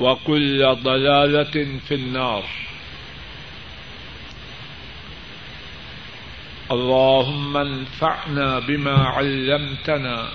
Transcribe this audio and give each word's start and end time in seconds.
وكل 0.00 0.76
ضلالة 0.82 1.78
في 1.88 1.94
النار. 1.94 2.44
اللهم 6.70 7.56
انفعنا 7.56 8.58
بما 8.58 8.98
علمتنا 9.08 10.28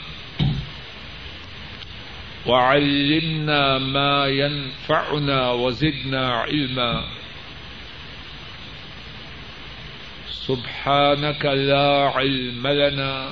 وعلمنا 2.45 3.77
ما 3.77 4.27
ينفعنا 4.27 5.51
وزدنا 5.51 6.33
علما. 6.33 7.03
سبحانك 10.49 11.45
لا 11.45 12.11
علم 12.15 12.67
لنا 12.67 13.29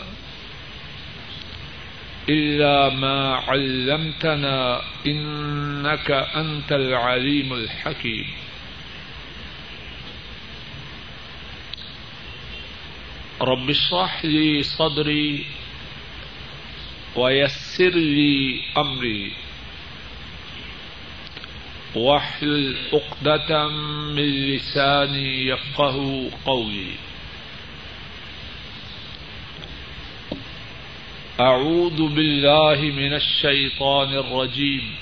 إلا 2.30 2.90
ما 2.90 3.36
علمتنا 3.36 4.82
إنك 5.06 6.12
أنت 6.12 6.72
العليم 6.72 7.54
الحكيم. 7.54 8.26
رب 13.42 13.70
اشرح 13.70 14.26
لي 14.26 14.64
صدري 14.64 15.46
ويسر 17.16 17.90
لي 17.90 18.62
أمري. 18.78 19.32
واحلل 21.96 22.76
عقدة 22.94 23.68
من 24.16 24.24
لساني 24.24 25.48
يفقه 25.48 26.30
قولي. 26.46 27.07
أعوذ 31.40 32.02
بالله 32.08 32.82
من 32.82 33.14
الشيطان 33.14 34.10
الرجيم. 34.10 34.96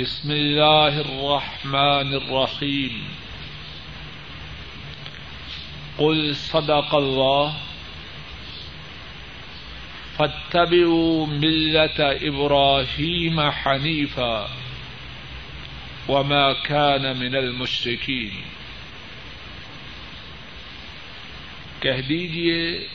بسم 0.00 0.30
الله 0.30 1.00
الرحمن 1.00 2.14
الرحيم. 2.14 3.08
قل 5.96 6.32
صدق 6.34 6.94
الله. 6.94 7.52
فاتبعوا 10.16 11.26
ملة 11.26 11.98
إبراهيم 12.30 13.40
حنيفا 13.40 14.46
وما 16.08 16.52
كان 16.62 17.16
من 17.16 17.34
المشركين. 17.34 18.40
کہہ 21.80 22.00
دیجیے 22.08 22.86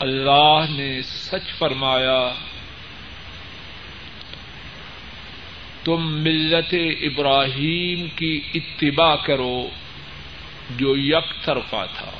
اللہ 0.00 0.64
نے 0.70 1.02
سچ 1.02 1.52
فرمایا، 1.58 2.20
تم 5.84 6.06
ملت 6.22 6.74
ابراہیم 7.00 8.06
کی 8.16 8.40
اتباع 8.54 9.14
کرو 9.16 9.68
جو 10.76 10.96
یک 10.96 11.44
طرفہ 11.44 11.84
تھا، 11.94 12.10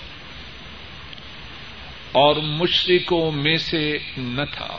اور 2.12 2.36
مشرکوں 2.36 3.30
میں 3.32 3.56
سے 3.56 3.98
نہ 4.16 4.44
تھا۔ 4.52 4.76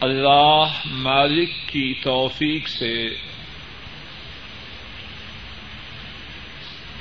اللہ 0.00 0.80
مالک 0.86 1.50
کی 1.66 1.92
توفیق 2.02 2.68
سے 2.68 2.94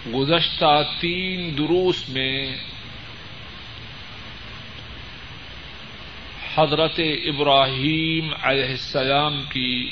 گزشتہ 0.08 0.84
تین 1.00 1.58
دروس 1.58 2.10
میں 2.10 2.56
حضرت 6.56 7.00
ابراہیم 7.26 8.34
علیہ 8.42 8.66
السلام 8.66 9.42
کی 9.42 9.90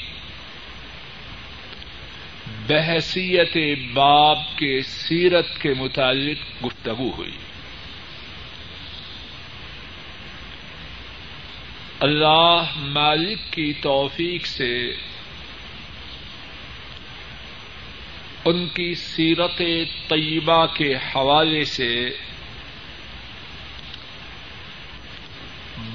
بحثیت 2.68 3.58
باب 3.94 4.38
کے 4.56 4.82
سیرت 4.82 5.62
کے 5.62 5.74
متعلق 5.74 6.66
گفتگو 6.66 7.12
ہوئی۔ 7.12 7.38
اللہ 12.00 12.64
مالک 12.76 13.54
کی 13.54 13.74
توفیق 13.74 14.46
سے 14.46 14.94
ان 18.46 18.68
کی 18.68 18.96
سیرت 18.96 19.62
طیبہ 20.10 20.66
کے 20.66 20.96
حوالے 20.96 21.64
سے 21.64 22.10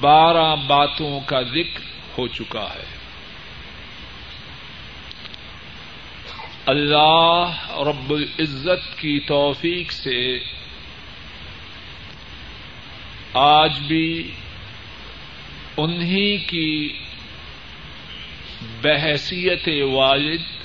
بارہ 0.00 0.56
باتوں 0.56 1.20
کا 1.26 1.42
ذکر 1.42 1.80
ہو 2.18 2.26
چکا 2.26 2.68
ہے۔ 2.74 2.96
اللہ 6.66 7.70
رب 7.70 8.10
العزت 8.10 8.98
کی 8.98 9.20
توفیق 9.20 9.92
سے 9.92 10.38
آج 13.34 13.80
بھی 13.80 14.32
انہی 15.76 16.38
کی 16.38 16.98
بحثیت 18.82 19.68
والد 19.92 20.55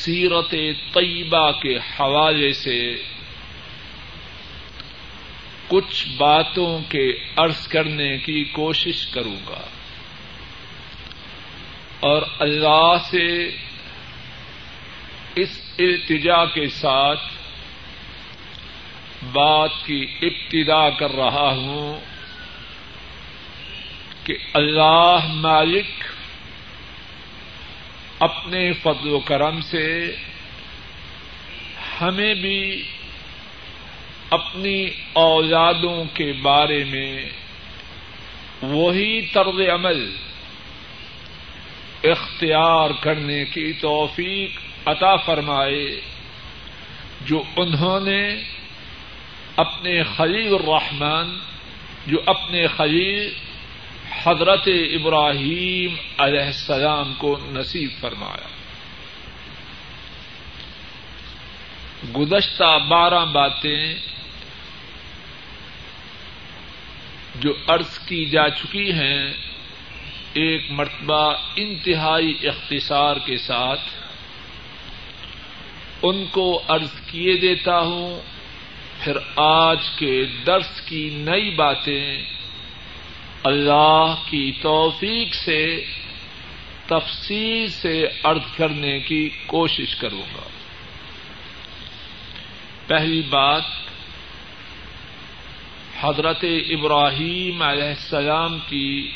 سیرت 0.00 0.50
طیبہ 0.94 1.50
کے 1.50 1.76
حوالے 1.76 2.52
سے 2.52 2.96
کچھ 5.68 6.08
باتوں 6.16 6.80
کے 6.88 7.12
عرض 7.36 7.68
کرنے 7.68 8.18
کی 8.18 8.44
کوشش 8.44 9.06
کروں 9.06 9.36
گا۔ 9.48 9.66
اور 12.00 12.22
اللہ 12.38 12.94
سے 13.10 13.48
اس 15.34 15.60
التجا 15.78 16.44
کے 16.44 16.68
ساتھ 16.68 17.20
بات 19.32 19.70
کی 19.86 20.06
ابتدا 20.22 20.90
کر 20.90 21.10
رہا 21.10 21.50
ہوں 21.50 22.00
کہ 24.24 24.34
اللہ 24.54 25.16
مالک 25.34 26.04
اپنے 28.20 28.72
فضل 28.72 29.08
و 29.08 29.18
کرم 29.18 29.60
سے 29.60 30.16
ہمیں 32.00 32.34
بھی 32.34 32.82
اپنی 34.30 34.88
اولادوں 35.12 36.04
کے 36.14 36.32
بارے 36.32 36.84
میں 36.84 37.24
وہی 38.62 39.22
طرز 39.22 39.60
عمل 39.72 40.16
اختیار 42.04 42.90
کرنے 43.00 43.44
کی 43.44 43.72
توفیق 43.72 44.88
عطا 44.88 45.16
فرمائے 45.16 46.00
جو 47.20 47.42
انہوں 47.56 48.00
نے 48.00 48.34
اپنے 49.56 50.02
خلیل 50.02 50.54
الرحمن، 50.54 51.38
جو 52.06 52.18
اپنے 52.26 52.66
خلیل 52.66 53.34
حضرت 54.12 54.68
ابراہیم 54.68 55.94
علیہ 56.18 56.40
السلام 56.40 57.14
کو 57.14 57.38
نصیب 57.42 57.90
فرمایا۔ 58.00 58.48
گزشتہ 62.16 62.78
بارہ 62.90 63.24
باتیں 63.24 63.94
جو 67.34 67.54
عرض 67.66 67.98
کی 67.98 68.24
جا 68.24 68.48
چکی 68.48 68.92
ہیں، 68.92 69.32
ایک 70.32 70.70
مرتبہ 70.70 71.34
انتہائی 71.56 72.38
اختصار 72.42 73.16
کے 73.16 73.38
ساتھ 73.38 73.88
ان 76.02 76.26
کو 76.26 76.62
عرض 76.68 77.00
کیے 77.06 77.36
دیتا 77.36 77.78
ہوں۔ 77.78 78.20
پھر 79.04 79.16
آج 79.36 79.78
کے 79.96 80.24
درس 80.46 80.80
کی 80.80 81.10
نئی 81.12 81.50
باتیں 81.50 82.22
اللہ 83.44 84.14
کی 84.30 84.52
توفیق 84.62 85.34
سے 85.34 85.84
تفصیل 86.86 87.68
سے 87.68 88.08
عرض 88.22 88.56
کرنے 88.56 89.00
کی 89.00 89.30
کوشش 89.46 89.96
کروں 89.96 90.34
گا۔ 90.34 90.48
پہلی 92.86 93.22
بات، 93.22 93.62
حضرت 96.00 96.44
ابراہیم 96.70 97.62
علیہ 97.62 97.88
السلام 97.88 98.58
کی 98.68 99.10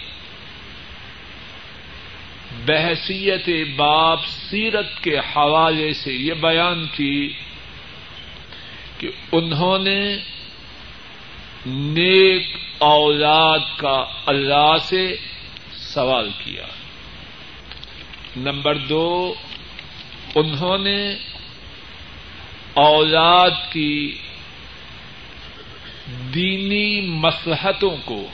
بحثیت 2.67 3.49
باپ 3.77 4.21
سیرت 4.27 5.03
کے 5.03 5.19
حوالے 5.19 5.93
سے 5.93 6.13
یہ 6.13 6.35
بیان 6.35 6.87
کی 6.87 7.33
کہ 8.99 9.09
انہوں 9.33 9.79
نے 9.79 10.17
نیک 11.67 12.57
اولاد 12.85 13.59
کا 13.77 14.05
اللہ 14.27 14.77
سے 14.81 15.17
سوال 15.73 16.31
کیا۔ 16.45 16.67
نمبر 18.37 18.75
دو، 18.77 19.35
انہوں 20.35 20.79
نے 20.79 21.15
اولاد 22.75 23.51
کی 23.73 24.19
دینی 26.35 27.01
مسلحتوں 27.01 27.97
کو، 28.05 28.27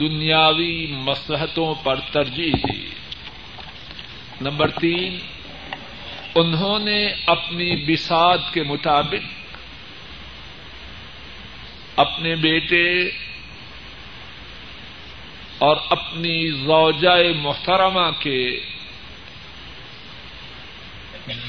دنیاوی 0.00 0.86
مسلحتوں 0.86 1.74
پر 1.82 2.00
ترجیح 2.12 2.52
دی۔ 2.72 2.86
نمبر 4.40 4.70
تین، 4.70 5.18
انہوں 6.34 6.78
نے 6.78 7.06
اپنی 7.26 7.76
بساط 7.76 8.40
کے 8.52 8.62
مطابق 8.62 9.37
اپنے 11.98 12.34
بیٹے 12.34 13.08
اور 15.58 15.76
اپنی 15.90 16.50
زوجہ 16.50 17.40
محترمہ 17.40 18.10
کے 18.18 18.60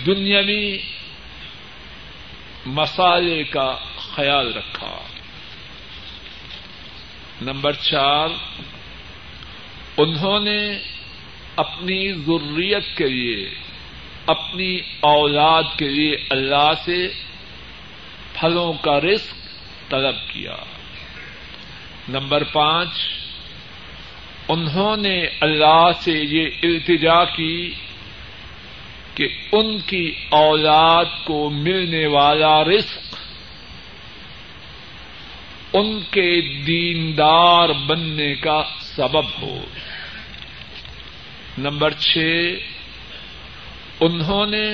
دنیاوی 0.05 0.77
مسالے 2.65 3.43
کا 3.43 3.75
خیال 3.97 4.53
رکھا۔ 4.53 5.01
نمبر 7.41 7.71
چار، 7.71 8.27
انہوں 9.97 10.39
نے 10.39 10.79
اپنی 11.55 12.13
ضروریت 12.13 12.97
کے 12.97 13.07
لیے، 13.07 13.49
اپنی 14.25 14.79
اولاد 14.99 15.63
کے 15.77 15.87
لیے 15.87 16.15
اللہ 16.29 16.71
سے 16.85 17.07
پھلوں 18.33 18.73
کا 18.73 19.01
رزق 19.01 19.48
طلب 19.89 20.15
کیا۔ 20.27 20.55
نمبر 22.09 22.43
پانچ، 22.43 22.89
انہوں 24.47 24.97
نے 24.97 25.27
اللہ 25.41 25.91
سے 26.01 26.11
یہ 26.11 26.49
التجا 26.63 27.23
کی 27.25 27.73
کہ 29.15 29.27
ان 29.51 29.79
کی 29.79 30.13
اولاد 30.29 31.05
کو 31.23 31.49
ملنے 31.49 32.07
والا 32.07 32.63
رزق، 32.63 33.15
ان 35.73 35.99
کے 36.11 36.41
دیندار 36.41 37.69
بننے 37.69 38.35
کا 38.35 38.63
سبب 38.79 39.41
ہو۔ 39.41 39.65
نمبر 41.57 41.91
چھ، 41.91 42.17
انہوں 43.99 44.45
نے 44.45 44.67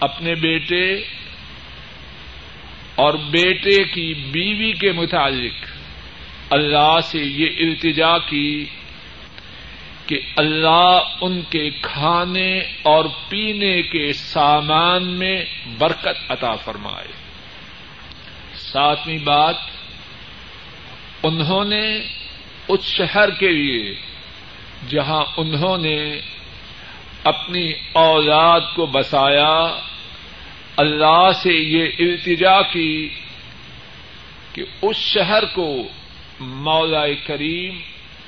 اپنے 0.00 0.34
بیٹے 0.34 1.04
اور 2.94 3.14
بیٹے 3.14 3.84
کی 3.84 4.14
بیوی 4.14 4.72
کے 4.72 4.92
متعلق 4.92 5.66
اللہ 6.50 7.00
سے 7.02 7.18
یہ 7.18 7.46
التجا 7.58 8.18
کی 8.18 8.64
کہ 10.06 10.20
اللہ 10.36 10.98
ان 11.20 11.40
کے 11.50 11.70
کھانے 11.70 12.58
اور 12.82 13.04
پینے 13.28 13.82
کے 13.82 14.12
سامان 14.12 15.08
میں 15.08 15.44
برکت 15.78 16.30
عطا 16.30 16.54
فرمائے۔ 16.54 17.12
ساتویں 18.54 19.18
بات، 19.18 19.54
انہوں 21.22 21.64
نے 21.64 21.98
اس 22.68 22.80
شہر 22.82 23.30
کے 23.30 23.48
لیے 23.48 23.94
جہاں 24.88 25.24
انہوں 25.36 25.78
نے 25.78 26.20
اپنی 27.24 27.72
اولاد 27.92 28.60
کو 28.74 28.86
بسایا 28.86 29.80
اللہ 30.76 31.32
سے 31.42 31.52
یہ 31.52 31.88
التجا 31.98 32.62
کی 32.62 33.08
کہ 34.52 34.64
اس 34.82 34.96
شہر 34.96 35.44
کو 35.44 35.88
مولا 36.40 37.04
کریم 37.26 37.80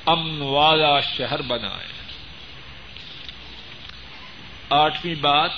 امن 0.05 0.41
والا 0.41 0.99
شہر 0.99 1.41
بنائے۔ 1.41 1.87
آٹھویں 4.69 5.15
بات، 5.15 5.49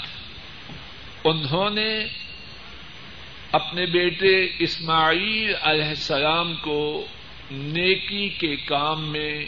انہوں 1.23 1.69
نے 1.69 2.05
اپنے 3.51 3.85
بیٹے 3.85 4.47
اسماعیل 4.59 5.55
علیہ 5.61 5.85
السلام 5.85 6.55
کو 6.55 7.05
نیکی 7.51 8.29
کے 8.29 8.55
کام 8.55 9.11
میں 9.11 9.45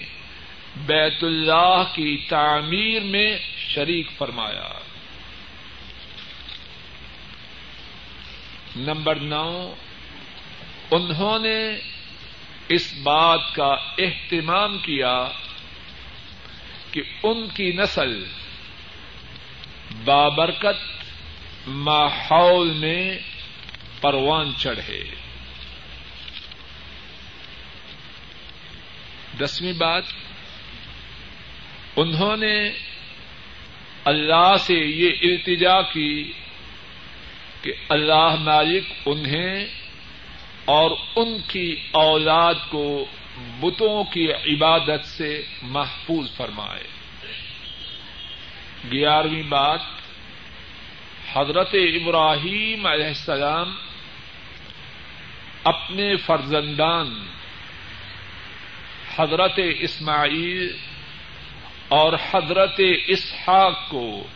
بیت 0.78 1.24
اللہ 1.24 1.84
کی 1.94 2.18
تعمیر 2.30 3.02
میں 3.02 3.38
شریک 3.58 4.08
فرمایا۔ 4.18 4.70
نمبر 8.76 9.16
نو، 9.16 9.74
انہوں 10.92 11.40
نے 11.40 11.78
اس 12.70 12.94
بات 13.04 13.40
کا 13.56 13.76
اہتمام 13.98 14.78
کیا 14.78 15.28
کہ 16.92 17.02
ان 17.24 17.48
کی 17.54 17.72
نسل 17.72 18.24
بابرکت 20.06 21.04
ماحول 21.68 22.70
میں 22.70 23.20
پروان 24.02 24.52
چڑھے۔ 24.58 25.04
دسویں 29.40 29.74
بات، 29.74 30.04
انہوں 31.96 32.38
نے 32.38 32.70
اللہ 34.06 34.56
سے 34.60 34.74
یہ 34.74 35.10
التجا 35.22 35.82
کی 35.82 36.32
کہ 37.62 37.74
اللہ 37.90 38.36
مالک 38.40 38.84
انہیں 39.06 39.66
اور 40.66 40.92
ان 41.16 41.38
کی 41.48 41.76
اولاد 41.92 42.56
کو 42.70 43.06
بتوں 43.60 44.04
کی 44.04 44.32
عبادت 44.32 45.06
سے 45.06 45.42
محفوظ 45.62 46.32
فرمائے۔ 46.38 46.84
گیارہویں 48.92 49.44
بات، 49.44 49.80
حضرت 51.34 51.70
ابراہیم 51.74 52.86
علیہ 52.86 53.08
السلام 53.08 53.76
اپنے 55.64 56.16
فرزندان 56.16 57.26
حضرت 59.16 59.60
اسماعیل 59.80 60.78
اور 61.88 62.14
حضرت 62.32 62.82
اسحاق 63.08 63.90
کو 63.90 64.28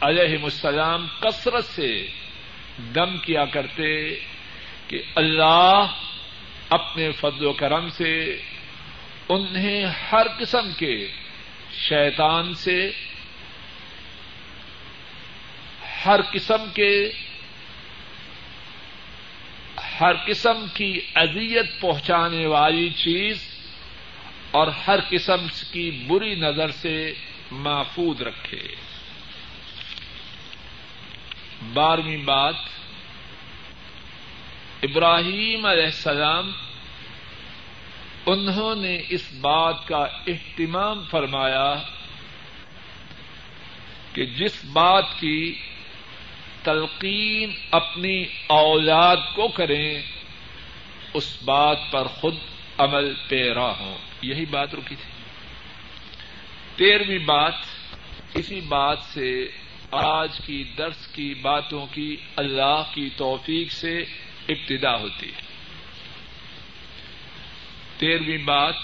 علیہ 0.00 0.42
السلام 0.42 1.06
کثرت 1.20 1.64
سے 1.64 2.06
دم 2.94 3.16
کیا 3.16 3.44
کرتے 3.44 4.14
کہ 4.88 5.02
اللہ 5.14 5.86
اپنے 6.70 7.12
فضل 7.12 7.44
و 7.44 7.52
کرم 7.52 7.88
سے 7.88 8.42
انہیں 9.28 9.86
ہر 10.12 10.26
قسم 10.38 10.70
کے 10.78 11.08
شیطان 11.72 12.54
سے 12.54 12.90
ہر 16.06 16.20
قسم 16.32 16.70
کے 16.74 17.12
ہر 20.00 20.12
قسم 20.26 20.66
کی 20.74 21.00
اذیت 21.14 21.80
پہنچانے 21.80 22.46
والی 22.46 22.90
چیز 22.90 23.48
اور 24.50 24.66
ہر 24.66 24.98
قسم 25.10 25.46
کی 25.72 25.90
بری 25.90 26.34
نظر 26.34 26.70
سے 26.70 27.12
محفوظ 27.50 28.22
رکھے۔ 28.22 28.62
بارہویں 31.72 32.16
بات، 32.16 32.54
ابراہیم 34.82 35.66
علیہ 35.66 35.84
السلام 35.84 36.50
انہوں 38.26 38.74
نے 38.74 39.02
اس 39.08 39.32
بات 39.40 39.88
کا 39.88 39.98
اہتمام 39.98 41.04
فرمایا 41.10 41.74
کہ 44.12 44.26
جس 44.26 44.64
بات 44.64 45.04
کی 45.20 45.58
تلقین 46.62 47.50
اپنی 47.70 48.24
اولاد 48.46 49.16
کو 49.16 49.48
کریں، 49.48 50.02
اس 51.14 51.42
بات 51.44 51.78
پر 51.90 52.06
خود 52.06 52.34
عمل 52.78 53.14
پیرا 53.28 53.78
ہوں۔ 53.80 53.98
یہی 54.22 54.44
بات 54.46 54.74
رکی 54.74 54.94
تھی۔ 54.94 55.12
تیرہویں 56.76 57.18
بات، 57.18 57.54
اسی 58.34 58.60
بات 58.60 58.98
سے 58.98 59.48
آج 59.90 60.38
کی 60.46 60.64
درس 60.78 61.06
کی 61.06 61.34
باتوں 61.34 61.86
کی 61.92 62.16
اللہ 62.36 62.82
کی 62.94 63.08
توفیق 63.16 63.72
سے 63.72 63.98
ابتدا 64.48 64.96
ہوتی 64.96 65.26
ہے۔ 65.26 65.40
تیرہویں 67.98 68.38
بات، 68.38 68.74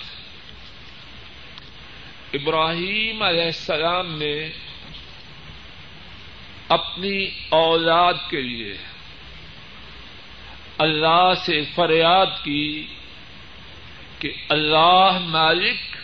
ابراہیم 2.32 3.22
علیہ 3.22 3.42
السلام 3.42 4.18
نے 4.18 4.48
اپنی 6.68 7.28
اولاد 7.48 8.14
کے 8.30 8.42
لیے 8.42 8.76
اللہ 10.78 11.32
سے 11.46 11.64
فریاد 11.74 12.26
کی 12.44 12.86
کہ 14.18 14.32
اللہ 14.48 15.18
مالک 15.20 15.96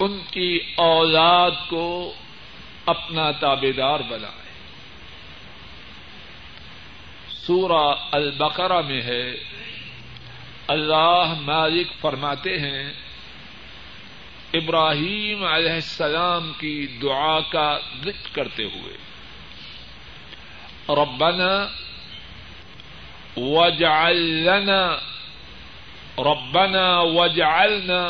ان 0.00 0.18
کی 0.30 0.58
اولاد 0.76 1.50
کو 1.68 2.14
اپنا 2.86 3.30
تابے 3.40 3.70
دار 3.72 4.00
بنائے 4.08 4.42
سورہ 7.46 7.84
البقرہ 8.16 8.80
میں 8.88 9.00
ہے، 9.02 9.24
اللہ 10.74 11.32
مالک 11.40 11.88
فرماتے 12.00 12.58
ہیں، 12.58 12.84
ابراہیم 14.54 15.44
علیہ 15.44 15.72
السلام 15.72 16.52
کی 16.58 16.76
دعا 17.02 17.38
کا 17.52 17.66
ذکر 18.04 18.34
کرتے 18.34 18.64
ہوئے، 18.74 18.96
ربنا 20.96 21.52
وجعلنا 23.36 24.82
ربنا 26.18 26.86
وجعلنا 27.00 28.02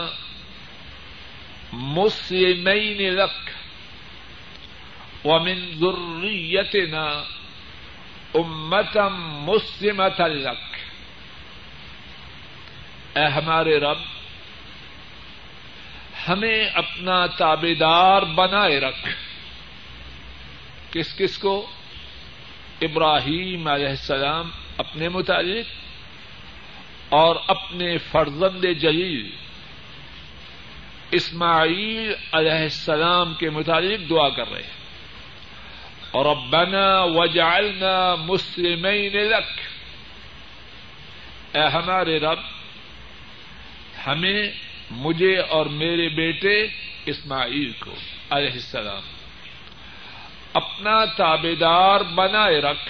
مسلمين 1.73 3.01
لك 3.17 3.54
ومن 5.25 5.55
ذريتنا 5.55 7.25
امتا 8.35 9.09
مسلمة 9.19 10.33
لك. 10.33 10.77
اے 13.19 13.25
ہمارے 13.25 13.81
رب، 13.81 13.99
ہمیں 16.29 16.69
اپنا 16.75 17.27
تابے 17.27 17.75
دار 17.75 18.23
بنائے 18.23 18.81
رکھ۔ 18.81 19.09
کس 20.93 21.17
کس 21.19 21.39
کو؟ 21.39 21.67
ابراہیم 22.83 23.69
علیہ 23.69 23.89
السلام 23.89 24.51
اپنے 24.77 25.09
متعلق 25.09 25.67
اور 27.09 27.37
اپنے 27.49 27.99
فرزند 27.99 28.65
جلیل 28.81 29.37
اسماعیل 31.11 32.15
علیہ 32.33 32.51
السلام 32.51 33.35
کے 33.35 33.51
متعلق 33.51 34.11
دعا 34.11 34.29
کر 34.29 34.49
رہے 34.51 34.63
ہیں۔ 34.63 34.84
اور 36.15 36.27
ابنا 36.27 37.03
وجعلنا 37.03 38.15
مسلمین 38.15 39.13
لک 39.13 39.61
اے 41.57 41.63
ہمارے 41.63 42.19
رب، 42.19 42.39
ہمیں، 44.07 44.49
مجھے 44.91 45.39
اور 45.39 45.67
میرے 45.67 46.09
بیٹے 46.09 46.67
اسماعیل 47.07 47.73
کو، 47.79 47.95
علیہ 48.31 48.53
السلام، 48.53 49.03
اپنا 50.55 51.05
تابے 51.05 51.55
دار 51.55 52.01
بنائے 52.01 52.61
رکھ. 52.61 52.89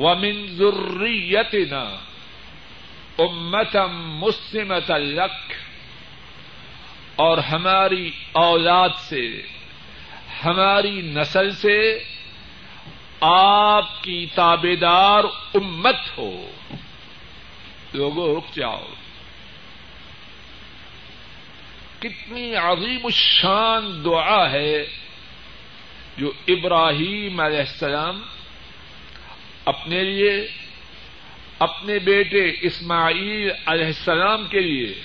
ومن 0.00 0.46
ذریتنا 0.56 1.84
امتا 3.18 3.86
مسلمت 3.92 4.90
لک. 4.90 5.52
اور 7.16 7.38
ہماری 7.38 8.10
اولاد 8.32 8.88
سے 8.98 9.42
ہماری 10.44 11.00
نسل 11.02 11.50
سے 11.50 12.04
آپ 13.20 14.04
کی 14.04 14.26
تابے 14.34 14.76
دار 14.76 15.24
امت 15.54 16.18
ہو۔ 16.18 16.50
لوگوں، 17.94 18.36
رک 18.36 18.56
جاؤ۔ 18.56 18.86
کتنی 21.98 22.54
عظیم 22.54 23.00
الشان 23.04 24.04
دعا 24.04 24.50
ہے 24.50 24.84
جو 26.16 26.32
ابراہیم 26.48 27.40
علیہ 27.40 27.58
السلام 27.58 28.22
اپنے 29.64 30.04
لیے، 30.04 30.48
اپنے 31.58 31.98
بیٹے 31.98 32.52
اسماعیل 32.60 33.50
علیہ 33.66 33.86
السلام 33.86 34.46
کے 34.46 34.60
لیے 34.60 35.02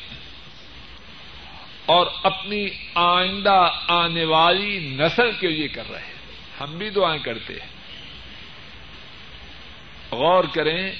اور 1.89 2.07
اپنی 2.23 2.67
آئندہ 2.95 3.71
آنے 3.87 4.25
والی 4.25 4.79
نسل 4.79 5.31
کے 5.31 5.47
لیے 5.47 5.67
کر 5.67 5.91
رہے 5.91 5.99
ہیں۔ 5.99 6.13
ہم 6.61 6.77
بھی 6.77 6.89
دعائیں 6.89 7.23
کرتے 7.23 7.53
ہیں۔ 7.53 7.67
غور 10.11 10.43
کریں، 10.43 10.91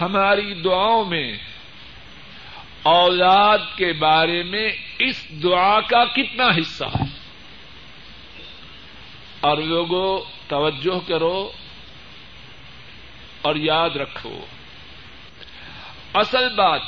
ہماری 0.00 0.54
دعاؤں 0.54 1.04
میں 1.04 1.36
اولاد 2.82 3.58
کے 3.76 3.92
بارے 3.92 4.42
میں 4.42 4.68
اس 4.98 5.42
دعا 5.42 5.80
کا 5.80 6.04
کتنا 6.04 6.46
حصہ 6.46 6.84
ہے۔ 6.84 7.04
اور 9.40 9.58
لوگوں، 9.58 10.18
توجہ 10.48 11.08
کرو 11.08 11.52
اور 13.42 13.56
یاد 13.56 13.90
رکھو۔ 13.90 14.46
اصل 16.14 16.48
بات 16.48 16.80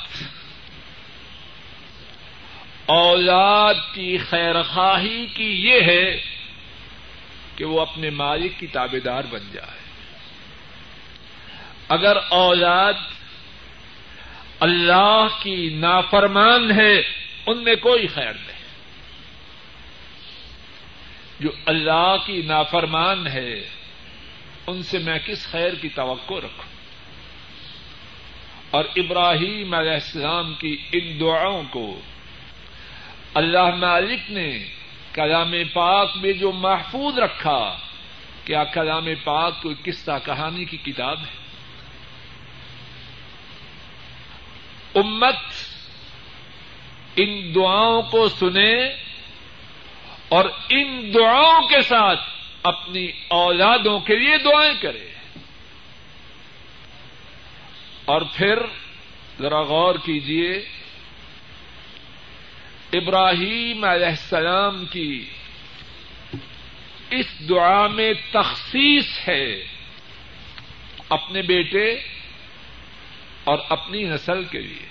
اولاد 2.88 3.75
کی 3.75 4.18
خیر 4.18 4.62
خواہی 4.62 5.26
کی 5.26 5.68
یہ 5.68 5.80
ہے 5.80 6.21
کہ 7.57 7.64
وہ 7.64 7.80
اپنے 7.80 8.11
مالک 8.11 8.52
کی 8.59 8.66
تابے 8.66 9.00
دار 9.00 9.23
بن 9.30 9.40
جائے۔ 9.52 9.78
اگر 11.88 12.16
اولاد 12.28 12.92
اللہ 14.61 15.26
کی 15.42 15.75
نافرمان 15.75 16.71
ہے، 16.71 16.99
ان 17.47 17.64
میں 17.64 17.76
کوئی 17.76 18.07
خیر 18.07 18.33
نہیں۔ 18.33 18.59
جو 21.40 21.50
اللہ 21.66 22.16
کی 22.26 22.42
نافرمان 22.42 23.26
ہے، 23.26 23.68
ان 24.66 24.83
سے 24.83 24.99
میں 24.99 25.18
کس 25.26 25.47
خیر 25.50 25.75
کی 25.75 25.88
توقع 25.88 26.35
رکھوں؟ 26.35 26.68
اور 28.71 28.85
ابراہیم 28.97 29.75
علیہ 29.75 29.92
السلام 29.92 30.54
کی 30.54 30.76
ان 30.92 31.21
دعاؤں 31.21 31.62
کو 31.71 32.00
اللہ 33.35 33.75
مالک 33.75 34.30
نے 34.30 34.64
کلام 35.12 35.54
پاک 35.73 36.11
میں 36.16 36.32
جو 36.32 36.52
محفوظ 36.52 37.18
رکھا 37.18 37.78
کیا 38.44 38.64
کلام 38.64 39.08
پاک 39.25 39.62
کوئی 39.62 39.75
قصہ 39.85 40.11
کہانی 40.25 40.64
کی 40.64 40.76
کتاب 40.76 41.18
ہے؟ 41.18 41.49
امت 44.94 45.37
ان 47.16 47.54
دعاؤں 47.54 48.02
کو 48.02 48.28
سنے 48.28 48.87
اور 50.28 50.44
ان 50.68 51.11
دعاؤں 51.14 51.68
کے 51.68 51.82
ساتھ 51.82 52.20
اپنی 52.62 53.08
اولادوں 53.28 54.00
کے 54.00 54.16
لیے 54.16 54.38
دعائیں 54.38 54.75
کرے۔ 54.80 55.08
اور 58.04 58.23
پھر 58.37 58.58
ذرا 59.40 59.61
غور 59.61 59.94
کیجیے 59.94 60.77
ابراہیم 62.92 63.85
علیہ 63.85 64.07
السلام 64.07 64.87
کی 64.87 65.25
اس 67.11 67.49
دعا 67.49 67.87
میں 67.87 68.12
تخصیص 68.33 69.28
ہے 69.28 69.66
اپنے 71.09 71.42
بیٹے 71.42 71.92
اور 73.45 73.59
اپنی 73.68 74.02
نسل 74.02 74.45
کے 74.45 74.61
لیے۔ 74.61 74.87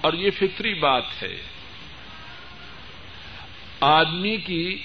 اور 0.00 0.12
یہ 0.12 0.30
فطری 0.30 0.74
بات 0.74 1.22
ہے۔ 1.22 1.42
آدمی 3.80 4.36
کی 4.36 4.82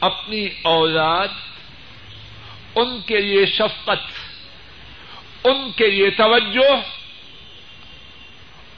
اپنی 0.00 0.48
اولاد، 0.62 1.28
ان 2.74 3.00
کے 3.00 3.20
لیے 3.20 3.46
شفقت، 3.46 4.12
ان 5.44 5.72
کے 5.76 5.90
لیے 5.90 6.10
توجہ 6.10 6.99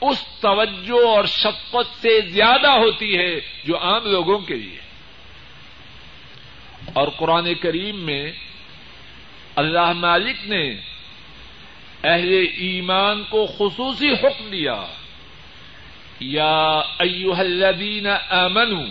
اس 0.03 0.27
توجہ 0.41 1.07
اور 1.07 1.25
شفقت 1.25 2.03
سے 2.03 2.21
زیادہ 2.21 2.71
ہوتی 2.71 3.17
ہے 3.19 3.41
جو 3.65 3.79
عام 3.79 4.07
لوگوں 4.07 4.39
کے 4.39 4.55
لیے 4.55 4.81
اور 6.93 7.09
قرآن 7.09 7.55
کریم 7.55 7.97
میں 7.97 8.33
اللہ 9.57 9.93
مالک 9.93 10.47
نے 10.47 10.65
اہل 12.05 12.47
ایمان 12.57 13.23
کو 13.29 13.47
خصوصی 13.47 14.09
حکم 14.09 14.51
دیا، 14.51 14.85
یا 16.21 16.83
ایوہ 16.99 17.37
الذین 17.37 18.07
آمنوا 18.31 18.87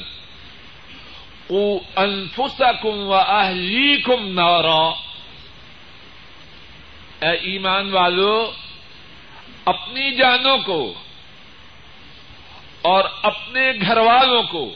قو 1.48 1.80
انفسکم 1.96 3.00
و 3.00 3.14
اہلیکم 3.14 4.28
نارا۔ 4.28 4.84
اے 7.22 7.38
ایمان 7.52 7.90
والو 7.94 8.52
اپنی 9.66 10.12
جانوں 10.12 10.58
کو 10.58 10.94
اور 12.82 13.04
اپنے 13.24 13.72
گھر 13.82 13.98
والوں 13.98 14.44
کو، 14.44 14.76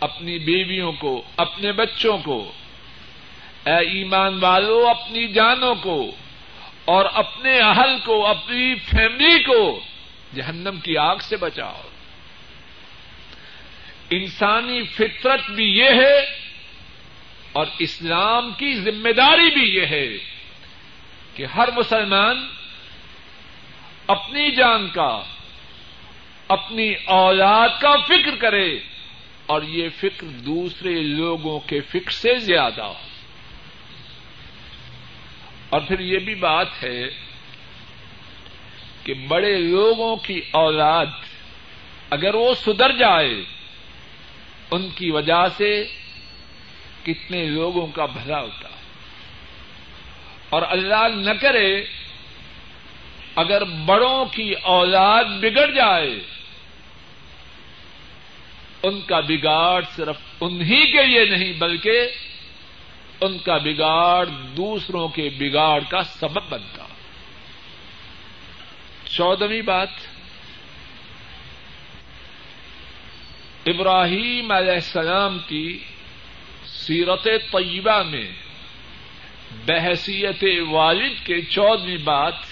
اپنی 0.00 0.38
بیویوں 0.38 0.92
کو، 0.92 1.22
اپنے 1.36 1.72
بچوں 1.72 2.18
کو، 2.18 2.52
اے 3.66 3.88
ایمان 3.88 4.38
والو، 4.40 4.88
اپنی 4.88 5.28
جانوں 5.28 5.74
کو 5.74 6.10
اور 6.84 7.04
اپنے 7.14 7.58
اہل 7.58 7.96
کو، 8.04 8.26
اپنی 8.26 8.74
فیملی 8.74 9.42
کو 9.42 9.80
جہنم 10.34 10.80
کی 10.84 10.96
آگ 10.96 11.16
سے 11.16 11.36
بچاؤ۔ 11.36 11.82
انسانی 14.10 14.82
فطرت 14.82 15.50
بھی 15.50 15.64
یہ 15.64 15.88
ہے 15.88 16.18
اور 17.52 17.66
اسلام 17.78 18.50
کی 18.50 18.74
ذمہ 18.74 19.12
داری 19.12 19.54
بھی 19.54 19.74
یہ 19.76 19.86
ہے 19.86 20.08
کہ 21.34 21.44
ہر 21.44 21.68
مسلمان 21.76 22.48
اپنی 24.08 24.50
جان 24.50 24.88
کا، 24.88 25.22
اپنی 26.48 26.94
اولاد 27.04 27.68
کا 27.80 27.96
فکر 27.96 28.36
کرے 28.36 28.78
اور 29.46 29.62
یہ 29.62 29.88
فکر 29.96 30.26
دوسرے 30.26 31.02
لوگوں 31.02 31.60
کے 31.60 31.80
فکر 31.80 32.10
سے 32.10 32.38
زیادہ 32.38 32.82
ہو۔ 32.82 32.94
اور 35.70 35.80
پھر 35.80 36.00
یہ 36.00 36.18
بھی 36.18 36.34
بات 36.34 36.66
ہے 36.82 37.04
کہ 39.04 39.14
بڑے 39.14 39.56
لوگوں 39.56 40.16
کی 40.16 40.40
اولاد 40.50 41.06
اگر 42.10 42.34
وہ 42.34 42.54
سدھر 42.54 42.92
جائے، 42.96 43.42
ان 44.70 44.88
کی 44.90 45.10
وجہ 45.10 45.46
سے 45.56 45.84
کتنے 47.02 47.44
لوگوں 47.44 47.86
کا 47.86 48.06
بھلا 48.06 48.40
ہوتا۔ 48.40 48.68
اور 50.48 50.62
اللہ 50.68 51.08
نہ 51.14 51.32
کرے 51.40 51.84
اگر 53.38 53.64
بڑوں 53.64 54.24
کی 54.24 54.52
اولاد 54.52 55.24
بگڑ 55.24 55.70
جائے، 55.70 56.20
ان 58.82 59.00
کا 59.00 59.20
بگاڑ 59.20 59.84
صرف 59.96 60.16
انہی 60.40 60.92
کے 60.92 61.06
لیے 61.06 61.24
نہیں، 61.24 61.52
بلکہ 61.52 62.00
ان 63.20 63.38
کا 63.38 63.56
بگاڑ 63.56 64.26
دوسروں 64.26 65.08
کے 65.08 65.30
بگاڑ 65.38 65.80
کا 65.88 66.02
سبب 66.02 66.42
بنتا۔ 66.48 66.84
چودہویں 69.10 69.62
بات، 69.62 69.88
ابراہیم 73.66 74.52
علیہ 74.52 74.72
السلام 74.72 75.38
کی 75.38 75.78
سیرت 76.66 77.24
طیبہ 77.24 78.02
میں 78.02 78.30
بحثیت 79.66 80.44
والد 80.70 81.26
کے 81.26 81.40
چودہویں 81.40 81.96
بات 81.96 82.47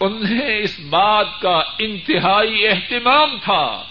انہیں 0.00 0.58
اس 0.58 0.80
بات 0.80 1.26
کا 1.42 1.62
انتہائی 1.78 2.68
اہتمام 2.68 3.38
تھا 3.44 3.84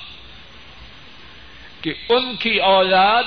کہ 1.81 1.93
ان 2.09 2.35
کی 2.35 2.57
اولاد 2.57 3.23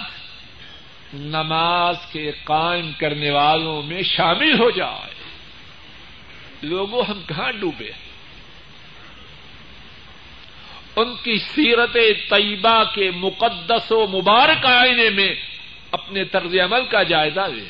نماز 1.12 1.96
کے 2.12 2.30
قائم 2.44 2.92
کرنے 2.98 3.30
والوں 3.30 3.82
میں 3.82 4.02
شامل 4.02 4.60
ہو 4.60 4.70
جائے۔ 4.70 5.14
لوگوں 6.62 7.02
ہم 7.08 7.22
کہاں 7.26 7.52
ڈوبے؟ 7.52 7.90
ان 10.96 11.14
کی 11.22 11.38
سیرت 11.38 11.96
طیبہ 12.30 12.84
کے 12.94 13.10
مقدس 13.10 13.92
و 13.92 14.06
مبارک 14.06 14.66
آئینے 14.66 15.10
میں 15.10 15.34
اپنے 15.92 16.24
طرز 16.24 16.54
عمل 16.54 16.84
کا 16.84 17.02
جائزہ 17.02 17.40
لے 17.40 17.68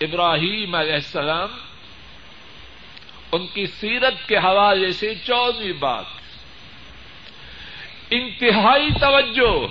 ابراہیم 0.00 0.74
علیہ 0.74 0.92
السلام 0.92 1.48
ان 3.32 3.46
کی 3.46 3.66
سیرت 3.66 4.28
کے 4.28 4.36
حوالے 4.36 4.92
سے 4.92 5.14
چودہویں 5.14 5.72
بات۔ 5.72 6.04
انتہائی 8.10 8.88
توجہ 9.00 9.66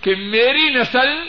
کہ 0.00 0.14
میری 0.14 0.70
نسل 0.70 1.28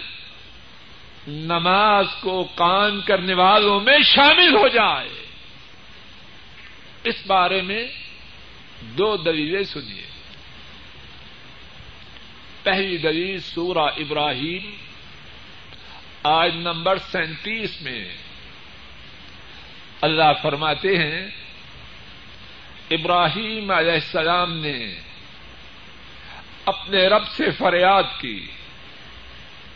نماز 1.27 2.05
کو 2.21 2.43
قائم 2.55 3.01
کرنے 3.01 3.33
والوں 3.33 3.79
میں 3.79 3.97
شامل 4.03 4.55
ہو 4.55 4.67
جائے۔ 4.67 5.09
اس 7.03 7.15
بارے 7.27 7.61
میں 7.61 7.87
دو 8.81 9.17
دلیلیں 9.17 9.63
سنیے۔ 9.63 10.07
پہلی 12.63 12.97
دلیل 12.97 13.39
سورہ 13.39 13.89
ابراہیم 13.97 14.71
آج 16.23 16.55
نمبر 16.55 16.97
سینتیس 16.97 17.81
میں 17.81 18.17
اللہ 20.01 20.33
فرماتے 20.41 20.97
ہیں، 20.97 21.27
ابراہیم 22.91 23.71
علیہ 23.71 23.91
السلام 23.91 24.57
نے 24.57 24.95
اپنے 26.65 27.07
رب 27.07 27.27
سے 27.27 27.51
فریاد 27.51 28.03
کی۔ 28.19 28.47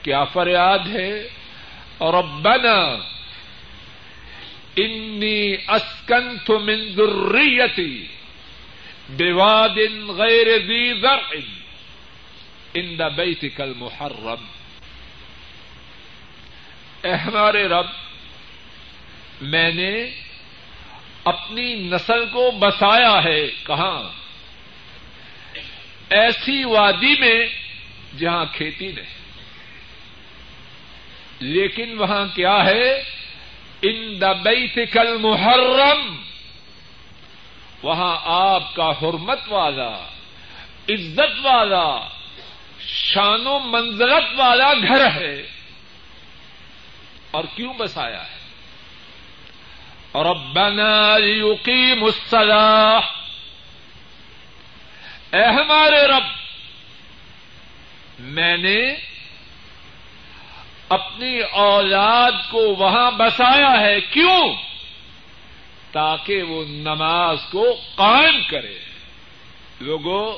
کیا 0.02 0.24
فریاد 0.24 0.80
ہے؟ 0.80 1.28
اور 1.98 2.14
ربنا 2.14 2.98
انی 4.76 5.54
اسکنت 5.54 6.52
من 6.52 6.94
ذریتی 6.96 8.08
بواد 9.10 9.78
غیر 10.08 10.58
ذی 10.58 11.00
زرع 11.00 11.36
ان 12.74 12.98
بیتک 13.16 13.62
المحرم۔ 13.62 14.46
اے 17.02 17.14
ہمارے 17.14 17.68
رب 17.68 17.86
میں 19.42 19.72
نے 19.72 20.06
اپنی 21.24 21.76
نسل 21.76 22.26
کو 22.26 22.52
بسایا 22.52 23.24
ہے 23.24 23.48
کہاں؟ 23.48 24.04
ایسی 26.10 26.64
وادی 26.64 27.20
میں 27.20 27.46
جہاں 28.18 28.46
کھیتی 28.54 28.92
نہیں۔ 28.92 29.16
لیکن 31.40 31.98
وہاں 31.98 32.26
کیا 32.36 32.66
ہے؟ 32.66 33.04
ان 33.82 34.22
دا 34.22 34.34
بیت 34.34 34.80
کل 34.94 35.18
محرم 35.18 36.16
وہاں 37.84 38.18
آپ 38.24 38.76
کا 38.76 38.90
حرمت 38.90 39.40
والا، 39.48 40.08
عزت 40.90 41.46
والا، 41.46 42.08
شان 42.88 43.48
و 43.48 43.60
منزلت 43.60 44.40
والا 44.40 44.74
گھر 44.74 45.12
ہے۔ 45.12 45.48
اور 47.32 47.44
کیوں 47.56 47.74
بسایا 47.74 48.32
ہے؟ 48.32 48.35
ربنا 50.16 51.18
لیقیم 51.18 52.04
الصلاح 52.04 53.00
اے 55.32 55.44
ہمارے 55.44 56.08
رب، 56.08 56.24
میں 58.20 58.58
نے 58.58 58.96
اپنی 60.90 61.40
اولاد 61.40 62.32
کو 62.52 62.60
وہاں 62.60 63.12
بسایا 63.12 63.80
ہے، 63.80 64.02
کیوں؟ 64.02 64.54
تاکہ 65.92 66.44
وہ 66.44 66.66
نماز 66.66 67.38
کو 67.52 67.78
قائم 67.96 68.42
کرے۔ 68.50 68.80
لوگوں، 69.80 70.38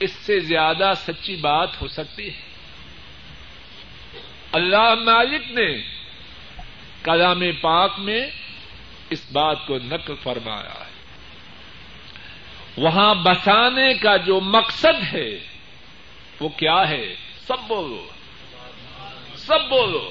اس 0.00 0.12
سے 0.12 0.40
زیادہ 0.40 0.92
سچی 0.96 1.36
بات 1.36 1.82
ہو 1.82 1.88
سکتی 1.88 2.26
ہے۔ 2.26 2.40
اللہ 4.52 4.94
مالک 4.94 5.50
نے 5.50 5.82
کلام 7.02 7.42
پاک 7.60 7.98
میں 7.98 8.26
اس 9.12 9.32
بات 9.32 9.66
کو 9.66 9.78
نقل 9.84 10.14
فرمایا 10.22 10.84
ہے۔ 10.84 10.92
وہاں 12.76 13.14
بسانے 13.14 13.94
کا 13.94 14.16
جو 14.16 14.40
مقصد 14.40 15.14
ہے، 15.14 15.38
وہ 16.40 16.48
کیا 16.48 16.88
ہے؟ 16.88 17.16
سب 17.46 17.56
بولو۔ 17.68 18.08
سب 19.34 19.68
بولو۔ 19.68 20.10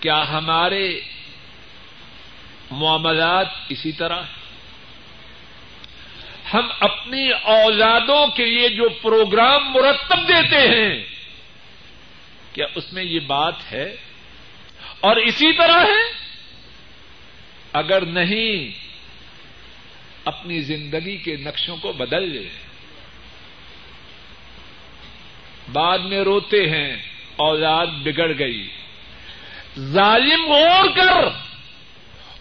کیا 0.00 0.28
ہمارے 0.28 1.00
معاملات 2.70 3.46
اسی 3.68 3.92
طرح 3.92 4.22
ہم 6.54 6.68
اپنی 6.80 7.30
اولادوں 7.42 8.26
کے 8.26 8.44
لیے 8.44 8.68
جو 8.68 8.88
پروگرام 9.02 9.72
مرتب 9.72 10.18
دیتے 10.28 10.58
ہیں، 10.58 11.04
کیا 12.52 12.66
اس 12.74 12.92
میں 12.92 13.02
یہ 13.02 13.20
بات 13.20 13.72
ہے؟ 13.72 13.96
اور 15.00 15.16
اسی 15.16 15.52
طرح 15.52 15.80
ہے؟ 15.80 16.17
اگر 17.72 18.04
نہیں 18.04 18.78
اپنی 20.24 20.60
زندگی 20.60 21.16
کے 21.16 21.36
نقشوں 21.36 21.76
کو 21.76 21.92
بدل 21.92 22.28
لے۔ 22.28 22.48
بعد 25.72 25.98
میں 25.98 26.18
روتے 26.18 26.70
ہیں، 26.70 26.96
اولاد 27.36 27.86
بگڑ 27.86 28.32
گئی۔ 28.38 28.68
ظالم 29.78 30.52
اور 30.52 30.88
کر، 30.96 31.24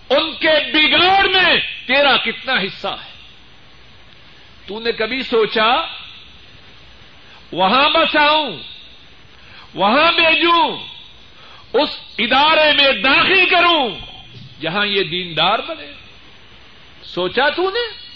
ان 0.09 0.31
کے 0.39 0.71
بگاڑ 0.73 1.27
میں 1.27 1.57
تیرا 1.87 2.17
کتنا 2.17 2.53
حصہ 2.53 2.87
ہے۔ 2.87 3.11
تو 4.65 4.79
نے 4.79 4.91
کبھی 4.91 5.23
سوچا، 5.23 5.75
وہاں 7.51 7.89
بساؤں، 7.89 8.57
وہاں 9.73 10.11
بھیجوں، 10.11 10.77
اس 11.73 11.89
ادارے 12.17 12.71
میں 12.73 12.91
داخل 12.91 13.49
کروں۔ 13.49 14.16
جہاں 14.61 14.85
یہ 14.85 15.03
دیندار 15.03 15.59
بنے۔ 15.59 15.91
سوچا 17.03 17.49
تو 17.49 17.69
نے؟ 17.69 18.07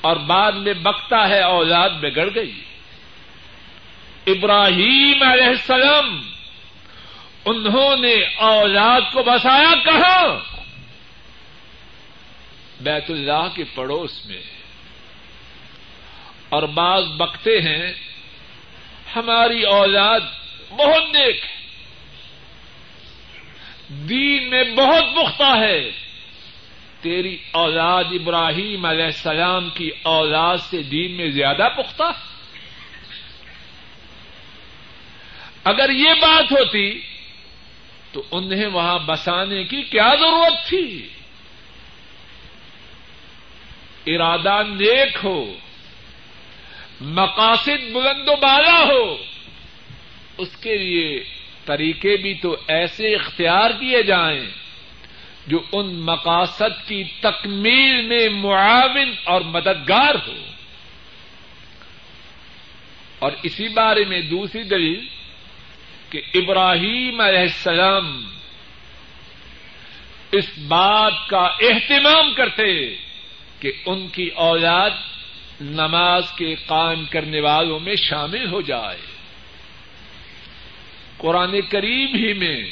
اور 0.00 0.16
بعد 0.16 0.52
میں 0.52 0.74
بکتا 0.74 1.28
ہے 1.28 1.40
اولاد 1.40 1.90
بگڑ 1.90 2.28
گئی۔ 2.34 2.64
ابراہیم 4.26 5.22
علیہ 5.22 5.46
السلام، 5.46 6.22
انہوں 7.44 7.96
نے 7.96 8.14
اولاد 8.36 9.00
کو 9.12 9.22
بسایا 9.22 9.74
کہاں؟ 9.84 10.40
بیت 12.80 13.10
اللہ 13.10 13.48
کے 13.54 13.64
پڑوس 13.74 14.26
میں۔ 14.26 14.42
اور 16.48 16.62
بعض 16.62 17.04
بکتے 17.04 17.60
ہیں، 17.60 17.92
ہماری 19.16 19.62
اولاد 19.62 20.20
بہت 20.70 21.02
نیک 21.02 21.44
ہے۔ 21.44 21.63
دین 23.88 24.50
میں 24.50 24.64
بہت 24.64 25.04
پختہ 25.16 25.58
ہے۔ 25.58 25.90
تیری 27.00 27.38
اولاد 27.50 28.04
ابراہیم 28.04 28.84
علیہ 28.84 29.04
السلام 29.04 29.70
کی 29.70 29.90
اولاد 30.02 30.58
سے 30.58 30.82
دین 30.82 31.12
میں 31.12 31.30
زیادہ 31.30 31.68
پختہ۔ 31.76 32.02
اگر 35.64 35.90
یہ 35.90 36.10
بات 36.20 36.52
ہوتی 36.52 37.00
تو 38.12 38.22
انہیں 38.30 38.66
وہاں 38.66 38.98
بسانے 38.98 39.64
کی 39.64 39.82
کیا 39.82 40.14
ضرورت 40.20 40.68
تھی؟ 40.68 41.08
ارادہ 44.06 44.62
نیک 44.68 45.16
ہو، 45.24 45.54
مقاصد 47.00 47.92
بلند 47.92 48.28
و 48.28 48.36
بالا 48.36 48.84
ہو، 48.84 49.16
اس 50.38 50.56
کے 50.56 50.78
لیے 50.78 51.24
طریقے 51.64 52.16
بھی 52.16 52.34
تو 52.34 52.56
ایسے 52.68 53.14
اختیار 53.14 53.70
کیے 53.70 54.02
جائیں 54.02 54.50
جو 55.46 55.60
ان 55.72 55.94
مقاصد 55.94 56.88
کی 56.88 57.04
تکمیل 57.20 58.06
میں 58.06 58.28
معاون 58.28 59.12
اور 59.24 59.40
مددگار 59.40 60.14
ہو۔ 60.26 60.34
اور 63.18 63.32
اسی 63.42 63.68
بارے 63.68 64.04
میں 64.04 64.20
دوسری 64.20 64.62
دلیل 64.62 65.06
کہ 66.10 66.22
ابراہیم 66.34 67.20
علیہ 67.20 67.40
السلام 67.40 68.24
اس 70.32 70.58
بات 70.58 71.28
کا 71.28 71.40
اہتمام 71.40 72.34
کرتے 72.34 72.96
کہ 73.60 73.72
ان 73.86 74.08
کی 74.08 74.30
اولاد 74.34 74.90
نماز 75.60 76.30
کے 76.38 76.54
قائم 76.54 77.04
کرنے 77.04 77.40
والوں 77.40 77.80
میں 77.80 77.96
شامل 77.96 78.46
ہو 78.46 78.60
جائے۔ 78.60 79.13
قرآن 81.24 81.60
کریم 81.60 82.14
ہی 82.14 82.32
میں 82.32 82.70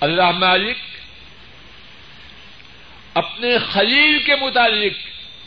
اللہ 0.00 0.30
مالک 0.30 0.76
اپنے 3.14 3.58
خلیل 3.58 4.18
کے 4.26 4.34
متعلق 4.36 4.96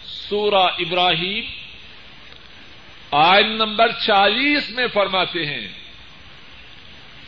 سورہ 0.06 0.66
ابراہیم 0.80 1.46
آئن 3.12 3.48
نمبر 3.48 3.92
چالیس 4.06 4.70
میں 4.70 4.88
فرماتے 4.94 5.46
ہیں، 5.46 5.68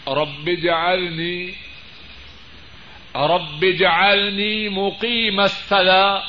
رب 0.08 0.50
جعلنی 0.64 1.52
رب 3.16 3.66
جعلنی 3.80 4.70
مقیم 4.70 5.40
الصلاة 5.40 6.24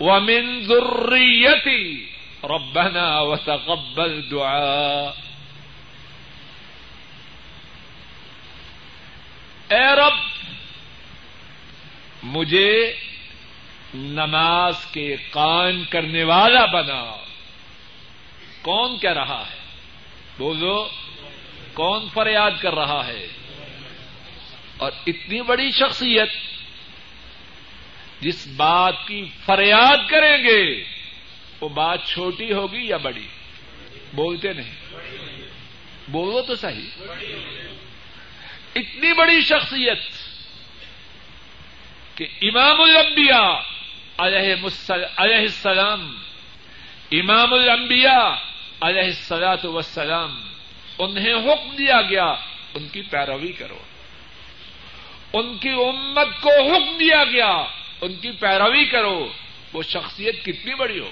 ومن 0.00 0.60
ذريتي 0.60 2.06
ربنا 2.44 3.20
وتقبل 3.20 4.22
دعاء 4.30 5.14
اے 9.72 9.96
رب، 9.96 10.14
مجھے 12.22 12.96
نماز 13.94 14.74
کے 14.92 15.16
قائم 15.30 15.82
کرنے 15.90 16.24
والا 16.24 16.64
بنا۔ 16.64 17.16
کون 18.62 18.98
کہہ 18.98 19.12
رہا 19.12 19.44
ہے؟ 19.50 19.56
بولو 20.38 20.88
کون 21.72 22.08
فریاد 22.14 22.50
کر 22.60 22.74
رہا 22.74 23.06
ہے؟ 23.06 23.26
اور 24.76 24.92
اتنی 25.06 25.42
بڑی 25.42 25.70
شخصیت 25.70 26.28
جس 28.20 28.46
بات 28.56 28.94
کی 29.06 29.24
فریاد 29.46 30.10
کریں 30.10 30.44
گے، 30.44 30.84
وہ 31.60 31.68
بات 31.68 32.06
چھوٹی 32.06 32.52
ہوگی 32.52 32.88
یا 32.88 32.96
بڑی؟ 32.96 33.26
بولتے 34.12 34.52
نہیں۔ 34.52 34.74
بولو 36.08 36.42
تو 36.42 36.54
صحیح۔ 36.54 37.04
اتنی 38.74 39.12
بڑی 39.12 39.40
شخصیت 39.40 39.98
کہ 42.14 42.26
امام 42.42 42.80
الانبیاء 42.80 43.58
علیہ 44.18 44.54
السلام، 45.18 46.16
امام 47.12 47.54
الانبیاء 47.54 48.34
علیہ 48.80 49.02
السلاط 49.02 49.64
وسلام 49.64 50.40
انہیں 50.98 51.34
حکم 51.34 51.76
دیا 51.76 52.02
گیا، 52.02 52.26
ان 52.74 52.88
کی 52.88 53.02
پیروی 53.02 53.52
کرو۔ 53.52 53.78
ان 55.32 55.58
کی 55.58 55.68
امت 55.68 56.28
کو 56.40 56.48
حکم 56.48 56.98
دیا 56.98 57.24
گیا، 57.24 57.64
ان 58.00 58.14
کی 58.14 58.30
پیروی 58.30 58.84
کرو۔ 58.84 59.32
وہ 59.72 59.82
شخصیت 59.82 60.44
کتنی 60.44 60.74
بڑی 60.74 60.98
ہو۔ 60.98 61.10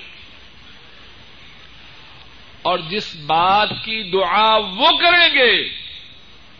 اور 2.62 2.79
جس 2.79 3.16
بات 3.16 3.68
کی 3.70 4.03
دعا 4.03 4.57
وہ 4.57 4.99
کریں 4.99 5.35
گے 5.35 5.80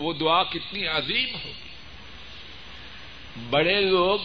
وہ 0.00 0.12
دعا 0.12 0.42
کتنی 0.42 0.86
عظیم 0.86 1.34
ہوگی 1.34 1.68
بڑے 3.50 3.80
لوگ 3.80 4.18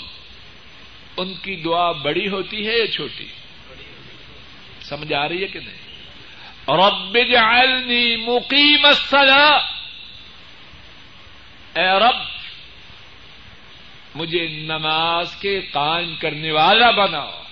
ان 1.18 1.34
کی 1.34 1.56
دعا 1.56 1.92
بڑی 1.92 2.28
ہوتی 2.28 2.68
ہے 2.68 2.78
یا 2.78 2.92
چھوٹی؟ 2.92 3.28
سمجھ 4.82 5.14
آ 5.14 5.30
رہی 5.30 5.42
ہے 5.42 5.48
کہ 5.48 5.60
نہیں؟ 5.60 5.86
رب 6.68 7.18
جعلنی 7.32 8.16
مقیم 8.16 8.86
الصلاة۔ 8.86 9.62
اے 11.76 12.00
رب، 12.00 12.16
مجھے 14.16 14.48
نماز 14.48 15.36
کے 15.36 15.62
قائم 15.62 16.16
کرنے 16.16 16.52
والا 16.52 16.92
بنا 16.92 17.44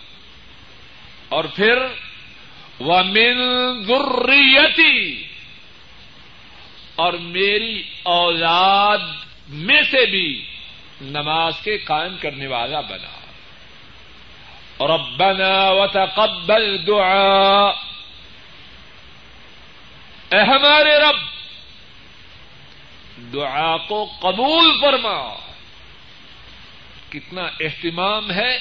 اور 1.29 1.43
پھر، 1.43 1.77
ومن 2.79 3.33
ذریتی 3.83 5.27
اور 6.95 7.13
میری 7.13 7.84
اولاد 8.03 8.97
میں 9.47 9.82
سے 9.82 10.06
بھی 10.06 10.45
نماز 11.01 11.53
کے 11.63 11.77
قائم 11.77 12.15
کرنے 12.21 12.47
والا 12.47 12.82
بنا۔ 12.82 13.19
ربنا 14.88 15.69
وتقبل 15.69 16.88
دعا 16.88 17.69
اے 20.29 20.39
ہمارے 20.39 20.97
رب، 20.97 21.17
دعا 23.34 23.77
کو 23.77 24.12
قبول 24.19 24.77
فرما۔ 24.82 25.36
کتنا 27.10 27.41
اہتمام 27.41 28.32
ہے 28.32 28.60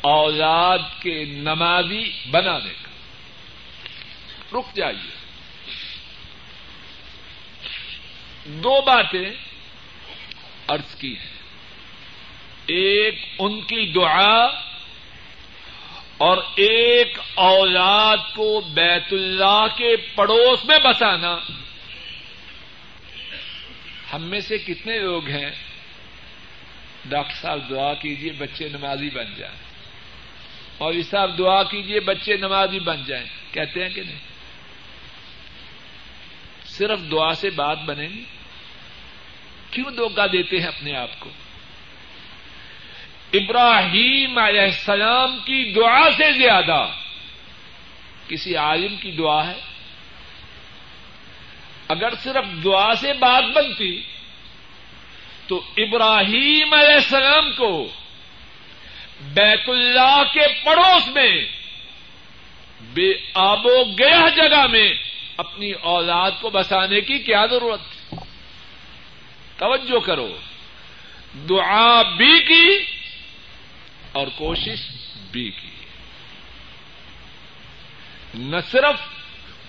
اولاد 0.00 0.78
کے 1.00 1.24
نمازی 1.24 2.12
بنانے 2.30 2.72
کا۔ 2.82 2.88
رک 4.58 4.76
جائیے۔ 4.76 5.15
دو 8.46 8.82
باتیں 8.82 9.30
ارض 10.68 10.94
کی 10.94 11.18
ہیں۔ 11.18 11.36
ایک 12.66 13.14
ان 13.38 13.60
کی 13.60 13.92
دعا 13.92 14.44
اور 16.18 16.36
ایک 16.56 17.18
اولاد 17.34 18.16
کو 18.34 18.60
بیت 18.60 19.12
اللہ 19.12 19.66
کے 19.76 19.96
پڑوس 19.96 20.64
میں 20.64 20.78
بسانا۔ 20.78 21.38
ہم 24.12 24.22
میں 24.22 24.40
سے 24.40 24.58
کتنے 24.58 24.98
لوگ 24.98 25.26
ہیں؟ 25.26 25.50
ڈاکٹر 27.04 27.34
صاحب 27.34 27.70
دعا 27.70 27.94
کیجیے 27.94 28.32
بچے 28.32 28.68
نمازی 28.68 29.10
بن 29.10 29.34
جائیں۔ 29.36 29.56
اور 30.78 30.92
صاحب 31.10 31.38
دعا 31.38 31.62
کیجیے 31.62 32.00
بچے 32.00 32.36
نمازی 32.36 32.78
بن 32.78 33.04
جائیں۔ 33.04 33.26
کہتے 33.52 33.82
ہیں 33.82 33.90
کہ 33.94 34.02
نہیں؟ 34.02 34.18
صرف 36.64 36.98
دعا 37.10 37.32
سے 37.32 37.50
بات 37.50 37.78
بنے 37.78 38.08
گی؟ 38.08 38.24
کیوں 39.70 39.90
دھوکہ 39.90 40.26
دیتے 40.26 40.60
ہیں 40.60 40.66
اپنے 40.66 40.96
آپ 40.96 41.20
کو؟ 41.20 41.30
ابراہیم 43.32 44.38
علیہ 44.38 44.60
السلام 44.60 45.38
کی 45.38 45.72
دعا 45.72 46.10
سے 46.16 46.32
زیادہ 46.32 46.86
کسی 48.28 48.56
عالم 48.56 48.96
کی 48.96 49.10
دعا 49.10 49.46
ہے؟ 49.46 49.60
اگر 51.88 52.14
صرف 52.22 52.64
دعا 52.64 52.94
سے 52.94 53.12
بات 53.12 53.44
بنتی 53.44 54.02
تو 55.46 55.62
ابراہیم 55.76 56.72
علیہ 56.72 56.94
السلام 56.94 57.52
کو 57.52 57.88
بیت 59.34 59.68
اللہ 59.68 60.22
کے 60.32 60.46
پڑوس 60.64 61.08
میں، 61.08 61.44
بے 62.94 63.12
آب 63.34 63.66
و 63.66 63.84
گیا 63.98 64.28
جگہ 64.36 64.66
میں 64.66 64.94
اپنی 65.36 65.72
اولاد 65.72 66.30
کو 66.40 66.50
بسانے 66.50 67.00
کی 67.00 67.18
کیا 67.18 67.46
ضرورت؟ 67.46 67.80
تھی 67.90 67.95
توجہ 69.56 69.98
کرو۔ 69.98 70.38
دعا 71.48 72.02
بھی 72.02 72.40
کی 72.40 72.84
اور 74.12 74.26
کوشش 74.26 74.78
بھی 75.30 75.50
کی۔ 75.50 75.70
نہ 78.34 78.56
صرف 78.70 79.00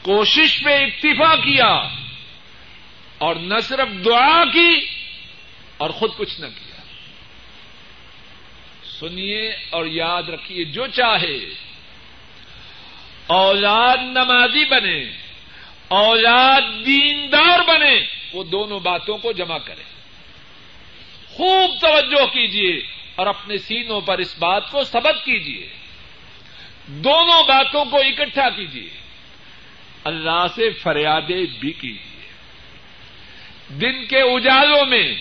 کوشش 0.02 0.64
پہ 0.64 0.84
اکتفا 0.84 1.36
کیا 1.36 1.90
اور 3.18 3.36
نہ 3.36 3.60
صرف 3.60 4.06
دعا 4.06 4.46
کی 4.46 4.86
اور 5.78 5.90
خود 5.90 6.12
کچھ 6.18 6.42
نہ 6.42 6.46
کیا۔ 6.46 6.82
سنیے 8.84 9.50
اور 9.70 9.86
یاد 9.86 10.24
رکھیے 10.24 10.64
جو 10.64 10.88
چاہے۔ 10.88 11.40
اولاد 13.28 13.98
نمازی 13.98 14.66
بنے، 14.66 15.04
اولاد 15.88 16.62
دیندار 16.86 17.60
بنے۔ 17.68 18.17
وہ 18.38 18.44
دونوں 18.44 18.80
باتوں 18.80 19.18
کو 19.18 19.32
جمع 19.32 19.58
کرے 19.58 19.84
خوب 21.34 21.82
توجہ 21.82 22.26
کیجیے 22.26 22.82
اور 23.16 23.28
اپنے 23.28 23.58
سینوں 23.58 24.02
پر 24.02 24.18
اس 24.18 24.38
بات 24.40 24.72
کو 24.72 24.84
سبق 24.84 25.26
کیجیے 25.26 25.68
دونوں 26.88 27.44
باتوں 27.44 27.86
کو 27.86 27.98
اکٹھا 27.98 28.50
کیجیے 28.50 28.90
اللہ 30.04 30.46
سے 30.56 30.70
فریادیں 30.70 31.46
بھی 31.60 31.72
کیجیے 31.72 32.18
دن 33.70 34.06
کے 34.06 34.20
اجالوں 34.22 34.86
میں، 34.86 35.16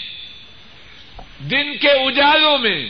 دن 1.40 1.76
کے 1.78 1.90
اجالوں 1.90 2.58
میں، 2.58 2.86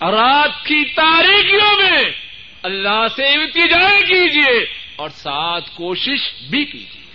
رات 0.00 0.64
کی 0.64 0.84
تاریخیوں 0.84 1.76
میں 1.76 2.04
اللہ 2.62 3.06
سے 3.16 3.26
التجائے 3.26 4.02
کیجیے 4.02 4.64
اور 4.96 5.08
ساتھ 5.08 5.70
کوشش 5.74 6.32
بھی 6.50 6.64
کیجیے 6.64 7.09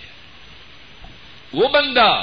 وہ 1.56 1.68
بندہ 1.68 2.22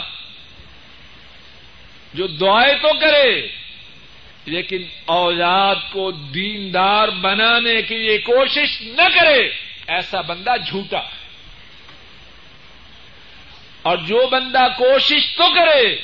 جو 2.14 2.28
دعائیں 2.28 2.74
تو 2.74 3.00
کرے، 3.00 3.48
لیکن 4.46 4.84
اولاد 5.06 5.76
کو 5.92 6.12
دیندار 6.12 7.08
بنانے 7.08 7.82
کے 7.82 7.98
لیے 7.98 8.18
کوشش 8.18 8.82
نہ 8.82 9.02
کرے، 9.16 9.50
ایسا 9.88 10.22
بندہ 10.22 10.52
جھوٹا۔ 10.66 11.02
اور 13.82 13.98
جو 13.98 14.28
بندہ 14.28 14.68
کوشش 14.78 15.36
تو 15.38 15.44
کرے 15.56 15.96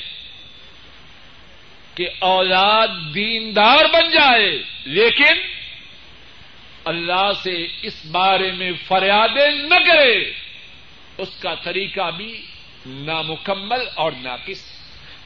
کہ 1.95 2.07
اولاد 2.19 2.87
دیندار 2.87 3.85
بن 3.85 4.09
جائے، 4.09 4.63
لیکن 4.85 5.33
اللہ 6.85 7.31
سے 7.43 7.67
اس 7.81 8.05
بارے 8.05 8.51
میں 8.51 8.71
فریادیں 8.87 9.51
نہ 9.51 9.75
کرے، 9.87 10.31
اس 11.17 11.29
کا 11.39 11.55
طریقہ 11.55 12.11
بھی 12.11 12.45
نامکمل 12.85 13.79
اور 13.95 14.11
ناقص۔ 14.11 14.71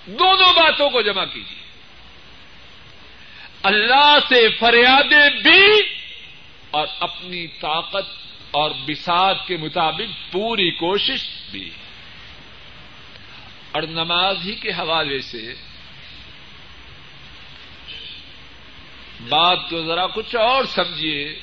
دونوں 0.06 0.54
باتوں 0.54 0.90
کو 0.90 1.02
جمع 1.02 1.26
کیجیے۔ 1.26 1.64
اللہ 3.64 4.18
سے 4.30 4.50
فریادیں 4.50 5.42
بھی 5.42 5.82
اور 6.72 6.88
اپنی 7.00 7.48
طاقت 7.48 8.06
اور 8.52 8.72
بساط 8.88 9.48
کے 9.48 9.58
مطابق 9.58 10.32
پوری 10.32 10.72
کوشش 10.72 11.26
بھی۔ 11.52 11.70
اور 13.72 13.84
نماز 13.84 14.38
ہی 14.46 14.56
کے 14.56 14.70
حوالے 14.70 15.22
سے 15.22 15.54
بات 19.30 19.60
تو 19.70 19.86
ذرا 19.86 20.08
کچھ 20.08 20.36
اور 20.36 20.64
سمجھیے۔ 20.64 21.40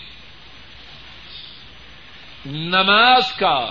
نماز 2.47 3.33
کا 3.33 3.71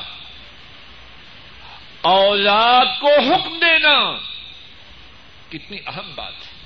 اولاد 2.01 2.85
کو 2.99 3.19
حکم 3.19 3.59
دینا 3.59 4.17
کتنی 5.49 5.77
اہم 5.87 6.11
بات 6.15 6.33
ہے۔ 6.33 6.59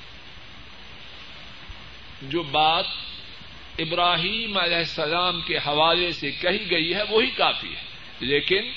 جو 2.22 2.42
بات 2.42 2.84
ابراہیم 3.78 4.58
علیہ 4.58 4.76
السلام 4.76 5.40
کے 5.40 5.56
حوالے 5.56 6.12
سے 6.12 6.30
کہی 6.30 6.70
گئی 6.70 6.94
ہے، 6.94 7.02
وہی 7.02 7.26
کافی 7.26 7.68
ہے۔ 7.68 7.82
لیکن 8.20 8.70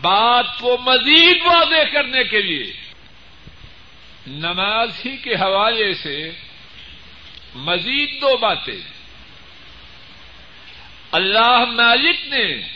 بات 0.00 0.58
کو 0.60 0.76
مزید 0.80 1.36
واضح 1.44 1.92
کرنے 1.92 2.24
کے 2.24 2.42
لیے 2.42 2.72
نماز 4.26 4.90
ہی 5.04 5.16
کے 5.16 5.34
حوالے 5.34 5.94
سے 5.94 6.30
مزید 7.54 8.20
دو 8.20 8.36
باتیں۔ 8.36 8.80
اللہ 11.12 11.64
مالک 11.64 12.26
نے 12.26 12.75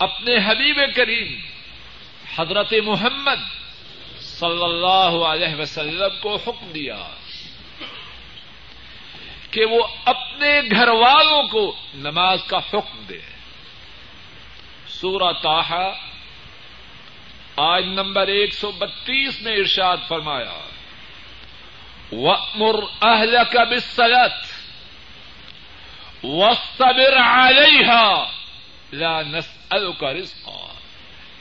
اپنے 0.00 0.36
حبیب 0.36 0.80
کریم 0.96 1.40
حضرت 2.38 2.74
محمد 2.84 3.40
صلی 4.20 4.64
اللہ 4.64 5.24
علیہ 5.24 5.60
وسلم 5.60 6.20
کو 6.20 6.36
حکم 6.36 6.72
دیا 6.72 6.98
کہ 9.50 9.64
وہ 9.64 9.86
اپنے 10.04 10.60
گھر 10.70 10.88
والوں 10.88 11.48
کو 11.48 11.76
نماز 11.94 12.38
کا 12.46 12.58
حکم 12.58 13.04
دے۔ 13.08 13.18
سورہ 14.88 15.32
تاہا 15.42 15.92
آج 17.56 17.84
نمبر 17.84 18.26
ایک 18.26 18.54
سو 18.54 18.70
بتیس 18.70 19.42
میں 19.42 19.52
ارشاد 19.52 19.96
فرمایا، 20.08 20.58
وَأْمُرْ 22.12 22.82
أَهْلَكَ 23.02 23.58
بِالصَّلَاةِ 23.58 24.30
وَاصْطَبِرْ 26.22 27.18
عَلَيْهَا۔ 27.18 28.39
لَا 28.92 29.22
نَسْأَلُكَ 29.22 30.04
رِزْقًا. 30.04 30.74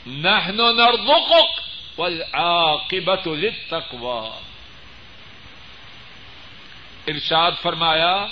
نَحْنُ 0.07 0.73
نَرْزُقُكَ 0.73 1.62
والعاقبت 1.97 3.27
للتقوى. 3.27 4.29
ارشاد 7.07 7.51
فرمایا، 7.62 8.25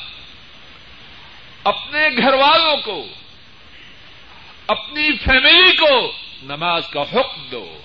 اپنے 1.64 2.10
گھر 2.18 2.34
والوں 2.34 2.78
کو، 2.78 3.08
اپنی 4.68 5.18
فیملی 5.18 5.76
کو 5.76 6.12
نماز 6.44 6.88
کا 6.88 7.02
حکم 7.02 7.48
دو 7.52 7.80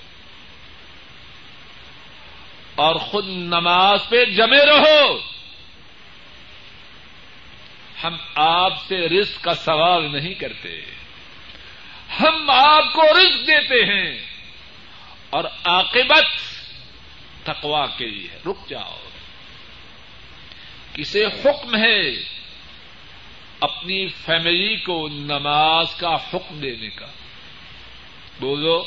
اور 2.75 2.95
خود 2.97 3.27
نماز 3.29 4.09
پہ 4.09 4.25
جمے 4.25 4.67
رہو۔ 4.67 5.19
ہم 8.05 8.17
آپ 8.35 8.73
سے 8.89 9.09
رزق 9.09 9.45
کا 9.45 9.55
سوال 9.55 10.13
نہیں 10.13 10.35
کرتے۔ 10.35 11.02
ہم 12.21 12.51
آپ 12.51 12.93
کو 12.93 13.03
رزق 13.03 13.47
دیتے 13.47 13.85
ہیں 13.85 14.21
اور 15.31 15.45
عاقبت 15.65 16.25
تقوا 17.43 17.87
کے 17.87 18.07
لیے 18.07 18.29
رک 18.47 18.69
جاؤ۔ 18.69 18.99
کسے 20.93 21.25
حکم 21.25 21.77
ہے 21.77 22.11
اپنی 23.61 24.07
فیملی 24.07 24.77
کو 24.77 25.09
نماز 25.09 25.95
کا 25.95 26.15
حکم 26.15 26.61
دینے 26.61 26.89
کا؟ 26.89 27.07
بولو، 28.41 28.85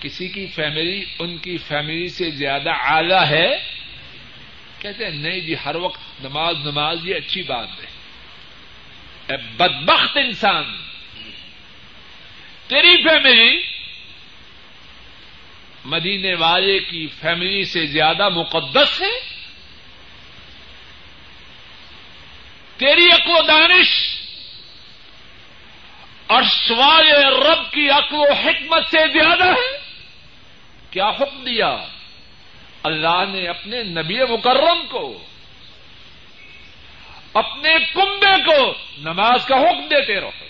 کسی 0.00 0.28
کی 0.28 0.46
فیملی 0.46 1.04
ان 1.18 1.38
کی 1.38 1.58
فیملی 1.58 2.08
سے 2.08 2.30
زیادہ 2.30 2.70
اعلی 2.70 3.28
ہے؟ 3.28 3.50
کہتے 4.78 5.04
ہیں، 5.04 5.12
نہیں 5.12 5.40
جی 5.40 5.54
ہر 5.64 5.76
وقت 5.76 6.24
نماز 6.24 6.56
نماز 6.56 7.08
یہ 7.08 7.14
اچھی 7.14 7.42
بات 7.42 7.68
ہے۔ 7.68 7.96
بدبخت 9.56 10.16
انسان 10.16 10.76
تیری 12.68 13.02
فیملی 13.02 13.62
مدینے 15.84 16.34
والے 16.34 16.78
کی 16.78 17.06
فیملی 17.06 17.64
سے 17.64 17.86
زیادہ 17.86 18.28
مقدس 18.28 19.00
ہے؟ 19.00 19.36
تیری 22.76 23.06
عقل 23.06 23.30
و 23.30 23.42
دانش 23.42 24.20
اور 26.26 26.42
سوال 26.42 27.08
رب 27.24 27.72
کی 27.72 27.88
عقل 27.88 28.16
و 28.16 28.32
حکمت 28.32 28.90
سے 28.90 28.98
زیادہ 29.12 29.44
ہے؟ 29.44 29.78
کیا 30.90 31.08
حکم 31.08 31.44
دیا؟ 31.44 31.86
اللہ 32.82 33.24
نے 33.28 33.46
اپنے 33.46 33.82
نبی 33.82 34.14
مکرم 34.14 34.86
کو، 34.88 35.24
اپنے 37.34 37.74
کنبے 37.94 38.44
کو 38.46 38.74
نماز 38.98 39.46
کا 39.46 39.56
حکم 39.56 39.88
دیتے 39.88 40.20
رہو۔ 40.20 40.45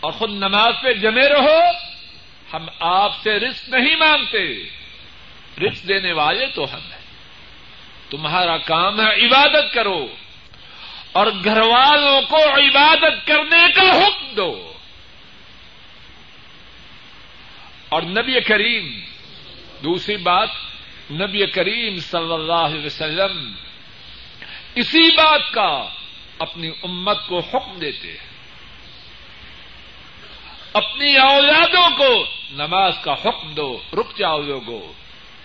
اور 0.00 0.12
خود 0.12 0.30
نماز 0.30 0.74
پہ 0.82 0.92
جمے 0.92 1.28
رہو، 1.28 1.60
ہم 2.54 2.66
آپ 2.80 3.22
سے 3.22 3.30
رزق 3.30 3.68
نہیں 3.68 3.96
مانگتے۔ 3.96 4.62
رزق 5.60 5.88
دینے 5.88 6.12
والے 6.12 6.46
تو 6.46 6.74
ہم 6.74 6.80
ہیں۔ 6.80 7.00
تمہارا 8.10 8.56
کام 8.56 9.00
ہے 9.00 9.26
عبادت 9.26 9.74
کرو، 9.74 10.06
اور 11.12 11.26
گھر 11.44 11.60
والوں 11.60 12.22
کو 12.22 12.36
عبادت 12.36 13.26
کرنے 13.26 13.72
کا 13.74 13.82
حکم 13.82 14.34
دو۔ 14.36 14.72
اور 17.88 18.02
نبی 18.02 18.40
کریم، 18.40 19.00
دوسری 19.84 20.16
بات، 20.16 20.48
نبی 21.10 21.46
کریم 21.46 21.96
صلی 21.96 22.32
اللہ 22.32 22.52
علیہ 22.52 22.86
وسلم 22.86 23.52
اسی 24.74 25.16
بات 25.16 25.52
کا 25.52 25.88
اپنی 26.38 26.68
امت 26.82 27.16
کو 27.26 27.38
حکم 27.38 27.78
دیتے 27.78 28.08
ہیں۔ 28.08 28.29
اپنی 30.72 31.16
اولادوں 31.16 31.96
کو 31.96 32.26
نماز 32.50 32.92
کا 33.02 33.12
حکم 33.12 33.54
دو، 33.54 33.82
رک 33.92 34.18
جاؤ 34.18 34.42
لوگو، 34.42 34.92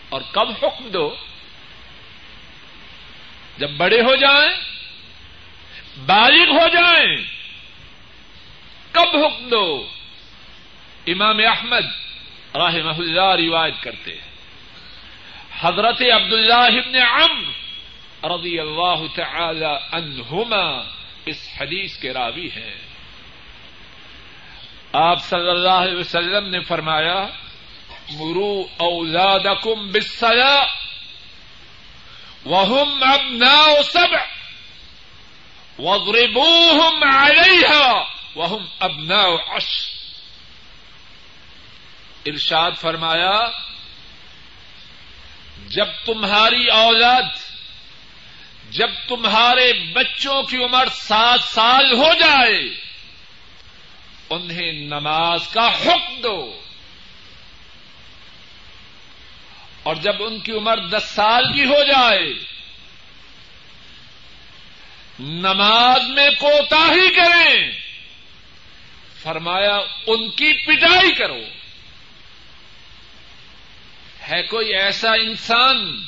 اور 0.09 0.21
کب 0.31 0.49
حکم 0.49 0.89
دو؟ 0.89 1.15
جب 3.57 3.69
بڑے 3.69 4.01
ہو 4.01 4.15
جائیں، 4.15 4.55
بالغ 6.05 6.51
ہو 6.51 6.67
جائیں، 6.67 7.17
کب 8.91 9.17
حکم 9.25 9.49
دو؟ 9.49 9.87
امام 11.07 11.39
احمد 11.39 11.85
راہ 12.55 12.75
اللہ 12.97 13.35
روایت 13.35 13.73
کرتے 13.81 14.11
ہیں۔ 14.11 14.35
حضرت 15.59 16.01
عبداللہ 16.01 16.53
ابن 16.53 16.95
عمر 16.95 18.29
رضی 18.31 18.59
اللہ 18.59 19.15
تعالی 19.15 19.77
عنہما 19.91 20.89
اس 21.25 21.49
حدیث 21.61 21.97
کے 21.97 22.13
راوی 22.13 22.47
ہیں۔ 22.47 22.94
آپ 24.97 25.23
صلی 25.29 25.49
اللہ 25.49 25.79
علیہ 25.85 25.97
وسلم 25.99 26.49
نے 26.49 26.59
فرمایا، 26.67 27.19
مرو 28.11 28.51
اوزادکم 28.87 29.91
بالصلاة 29.91 30.65
وهم 32.45 33.03
ابناء 33.03 33.81
سبع 33.81 34.23
واضربوهم 35.79 37.03
عليها 37.03 38.07
وهم 38.35 38.63
ابناء 38.81 39.29
عشر 39.57 39.83
ارشاد 42.31 42.71
فرمایا، 42.81 43.35
جب 45.75 45.89
تمہاری 46.05 46.65
اولاد، 46.77 47.29
جب 48.71 48.91
تمہارے 49.07 49.67
بچوں 49.93 50.39
کی 50.49 50.57
عمر 50.63 50.87
سات 50.93 51.41
سال 51.49 51.93
ہو 51.93 52.13
جائے 52.19 52.84
انہیں 54.29 54.71
نماز 54.71 55.47
کا 55.47 55.67
حکم 55.67 56.21
دو۔ 56.21 56.61
اور 59.83 59.95
جب 59.95 60.23
ان 60.23 60.39
کی 60.39 60.51
عمر 60.51 60.77
دس 60.77 61.03
سال 61.15 61.53
کی 61.53 61.65
ہو 61.65 61.83
جائے، 61.83 62.33
نماز 65.19 66.09
میں 66.09 66.29
کوتا 66.39 66.79
ہی 66.79 67.09
کریں۔ 67.15 67.71
فرمایا، 69.21 69.75
ان 70.07 70.29
کی 70.29 70.53
پٹائی 70.65 71.15
کرو۔ 71.15 71.41
ہے 74.31 74.43
کوئی 74.43 74.75
ایسا 74.75 75.11
انسان 75.11 76.03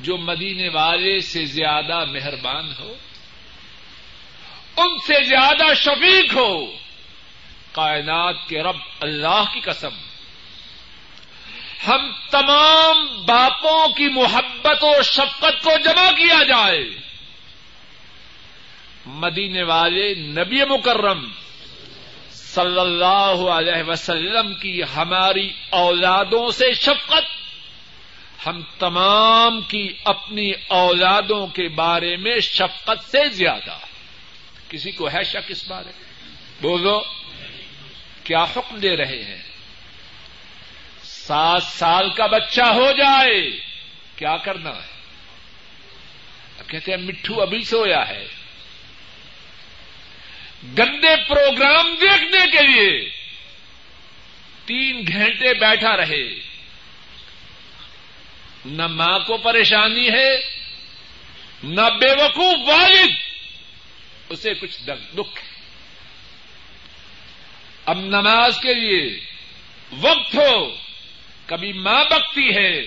جو 0.00 0.16
مدینے 0.16 0.68
والے 0.68 1.20
سے 1.20 1.44
زیادہ 1.44 2.04
مہربان 2.04 2.72
ہو؟ 2.78 2.94
ان 4.76 4.98
سے 5.06 5.24
زیادہ 5.24 5.74
شفیق 5.74 6.34
ہو۔ 6.34 6.66
کائنات 7.72 8.34
کے 8.48 8.62
رب 8.62 8.76
اللہ 9.00 9.44
کی 9.54 9.60
قسم۔ 9.60 9.90
ہم 11.86 12.12
تمام 12.30 13.22
باپوں 13.26 13.88
کی 13.88 14.08
محبت 14.08 14.84
و 14.84 15.02
شفقت 15.02 15.62
کو 15.62 15.70
جمع 15.84 16.10
کیا 16.10 16.42
جائے۔ 16.42 16.90
مدینے 19.06 19.62
والے 19.62 20.14
نبی 20.14 20.64
مکرم 20.64 21.26
صلی 22.30 22.80
اللہ 22.80 23.50
علیہ 23.50 23.82
وسلم 23.86 24.54
کی 24.54 24.82
ہماری 24.96 25.52
اولادوں 25.70 26.50
سے 26.50 26.72
شفقت۔ 26.72 27.42
ہم 28.46 28.60
تمام 28.78 29.60
کی 29.60 29.94
اپنی 30.04 30.52
اولادوں 30.68 31.46
کے 31.46 31.68
بارے 31.68 32.16
میں 32.16 32.40
شفقت 32.40 33.10
سے 33.10 33.28
زیادہ۔ 33.28 33.91
کسی 34.72 34.90
کو 34.90 35.08
ہے 35.08 35.24
شک 35.24 35.50
اس 35.50 35.68
بارے 35.68 35.90
بولو 36.60 37.02
کیا 38.24 38.44
حکم 38.44 38.78
دے 38.78 38.96
رہے 38.96 39.22
ہیں؟ 39.22 39.42
سات 41.02 41.62
سال 41.62 42.10
کا 42.10 42.26
بچہ 42.26 42.62
ہو 42.62 42.92
جائے، 42.98 43.50
کیا 44.16 44.36
کرنا 44.36 44.70
ہے؟ 44.70 44.92
کہتے 46.66 46.90
ہیں، 46.92 46.98
مٹھو 46.98 47.42
ابھی 47.42 47.60
سویا 47.60 48.08
ہے۔ 48.08 48.28
گندے 50.78 51.16
پروگرام 51.28 51.94
دیکھنے 52.00 52.50
کے 52.52 52.66
لیے 52.66 53.10
تین 54.64 55.04
گھنٹے 55.08 55.54
بیٹھا 55.54 55.96
رہے۔ 55.96 56.40
نہ 58.64 58.86
ماں 58.86 59.18
کو 59.18 59.36
پریشانی 59.36 60.08
ہے، 60.08 60.38
نہ 61.62 61.90
بے 62.00 62.24
وقوف 62.24 62.68
والد۔ 62.68 63.31
اسے 64.32 64.54
کچھ 64.54 64.82
دکھ 65.14 65.44
ہے۔ 65.44 65.60
اب 67.86 67.98
نماز 67.98 68.56
کے 68.60 68.74
لیے 68.74 69.20
وقت 69.92 70.34
ہو۔ 70.34 70.76
کبھی 71.46 71.72
ماں 71.72 72.04
بکتی 72.04 72.56
ہے۔ 72.56 72.82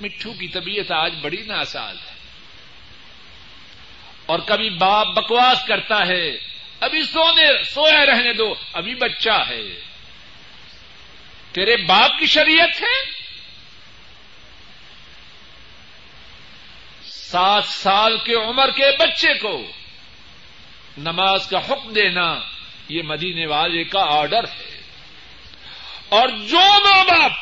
مٹھو 0.00 0.32
کی 0.32 0.48
طبیعت 0.48 0.92
آج 0.92 1.14
بڑی 1.20 1.42
ناساز 1.42 1.96
ہے۔ 1.96 2.14
اور 4.26 4.38
کبھی 4.38 4.70
باپ 4.70 5.06
بکواس 5.06 5.64
کرتا 5.68 6.06
ہے۔ 6.06 6.38
ابھی 6.80 7.02
سونے 7.02 7.62
سویا 7.62 8.06
رہنے 8.06 8.32
دو۔ 8.32 8.54
ابھی 8.72 8.94
بچہ 8.94 9.44
ہے۔ 9.48 9.62
تیرے 11.52 11.76
باپ 11.76 12.18
کی 12.18 12.26
شریعت 12.26 12.82
ہے؟ 12.82 13.18
سات 17.02 17.64
سال 17.64 18.18
کے 18.24 18.34
عمر 18.34 18.70
کے 18.70 18.96
بچے 18.98 19.34
کو 19.34 19.72
نماز 20.98 21.46
کا 21.46 21.58
حکم 21.58 21.92
دینا، 21.92 22.40
یہ 22.88 23.02
مدینے 23.02 23.46
والے 23.46 23.84
کا 23.84 24.00
آرڈر 24.00 24.44
ہے۔ 24.44 24.80
اور 26.08 26.28
جو 26.28 26.58
ماں 26.58 27.04
باپ 27.04 27.32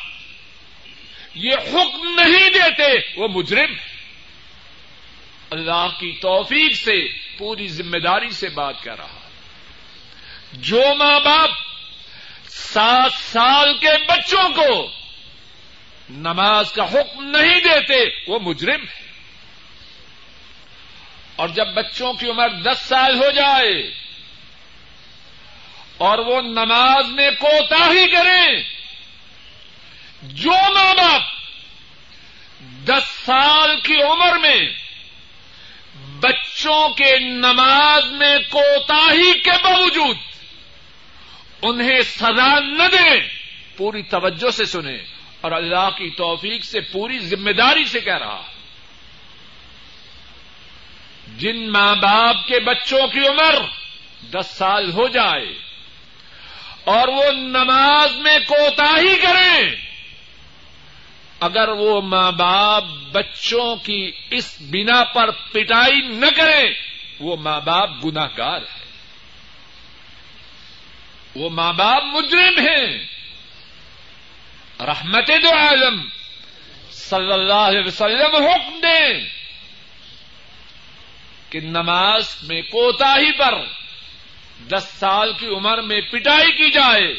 یہ 1.33 1.51
حکم 1.51 2.21
نہیں 2.21 2.49
دیتے، 2.49 3.19
وہ 3.21 3.27
مجرم 3.27 3.71
ہے۔ 3.71 3.87
اللہ 5.49 5.87
کی 5.99 6.11
توفیق 6.21 6.73
سے، 6.73 7.07
پوری 7.37 7.67
ذمہ 7.67 7.97
داری 7.97 8.29
سے 8.29 8.49
بات 8.49 8.83
کر 8.83 8.97
رہا 8.97 9.29
جو 10.53 10.81
ماں 10.97 11.19
باپ 11.19 11.49
سات 12.49 13.11
سال 13.13 13.77
کے 13.77 14.03
بچوں 14.07 14.49
کو 14.55 14.91
نماز 16.09 16.71
کا 16.71 16.83
حکم 16.83 17.37
نہیں 17.37 17.61
دیتے، 17.61 18.31
وہ 18.31 18.39
مجرم 18.39 18.81
ہے۔ 18.81 19.06
اور 21.37 21.49
جب 21.49 21.67
بچوں 21.67 22.13
کی 22.13 22.29
عمر 22.29 22.49
دس 22.49 22.77
سال 22.79 23.15
ہو 23.15 23.31
جائے 23.31 23.91
اور 25.97 26.19
وہ 26.19 26.41
نماز 26.41 27.07
میں 27.07 27.31
کوتا 27.39 27.89
ہی 27.91 28.07
کریں، 28.07 28.63
جو 30.23 30.51
ماں 30.51 30.93
باپ 30.93 31.21
دس 32.85 33.03
سال 33.25 33.79
کی 33.83 34.01
عمر 34.01 34.37
میں 34.37 34.69
بچوں 36.19 36.89
کے 36.89 37.19
نماز 37.19 38.05
میں 38.11 38.37
کوتا 38.49 39.13
ہی 39.13 39.39
کے 39.39 39.51
باوجود 39.63 40.17
انہیں 41.61 42.01
سزا 42.01 42.59
نہ 42.59 42.83
دیں، 42.91 43.19
پوری 43.77 44.01
توجہ 44.01 44.49
سے 44.49 44.65
سنیں 44.65 44.97
اور 45.41 45.51
اللہ 45.51 45.89
کی 45.97 46.09
توفیق 46.09 46.63
سے، 46.63 46.79
پوری 46.81 47.19
ذمہ 47.19 47.51
داری 47.51 47.85
سے 47.85 47.99
کہہ 47.99 48.17
رہا 48.17 48.41
ہے۔ 48.47 48.56
جن 51.37 51.69
ماں 51.69 51.95
باپ 51.95 52.47
کے 52.47 52.59
بچوں 52.59 53.07
کی 53.07 53.27
عمر 53.27 53.55
دس 54.33 54.47
سال 54.57 54.91
ہو 54.91 55.07
جائے 55.07 55.53
اور 56.83 57.07
وہ 57.07 57.31
نماز 57.31 58.15
میں 58.15 58.39
کوتا 58.47 58.99
ہی 59.01 59.15
کریں، 59.15 59.75
اگر 61.39 61.67
وہ 61.67 62.01
ماں 62.01 62.31
باپ 62.31 62.83
بچوں 63.11 63.75
کی 63.75 64.11
اس 64.29 64.57
بنا 64.61 65.03
پر 65.03 65.31
پٹائی 65.31 66.01
نہ 66.01 66.25
کریں، 66.35 66.73
وہ 67.19 67.37
ماں 67.37 67.61
باپ 67.61 67.89
گناگار 68.05 68.61
ہے 68.61 68.77
وہ 71.35 71.49
ماں 71.49 71.73
باپ 71.73 72.03
مجرم 72.03 72.59
ہیں۔ 72.59 72.97
رحمت 74.79 75.27
دو 75.27 75.49
عالم 75.49 76.07
صلی 76.91 77.31
اللہ 77.31 77.53
علیہ 77.53 77.81
وسلم 77.85 78.35
حکم 78.35 78.79
دیں۔ 78.83 79.36
کہ 81.49 81.59
نماز 81.59 82.35
میں 82.43 82.61
کوتا 82.61 83.13
ہی 83.13 83.31
پر 83.31 83.53
دس 84.67 84.83
سال 84.99 85.33
کی 85.39 85.47
عمر 85.47 85.81
میں 85.81 86.01
پٹائی 86.01 86.51
کی 86.51 86.69
جائے 86.69 87.13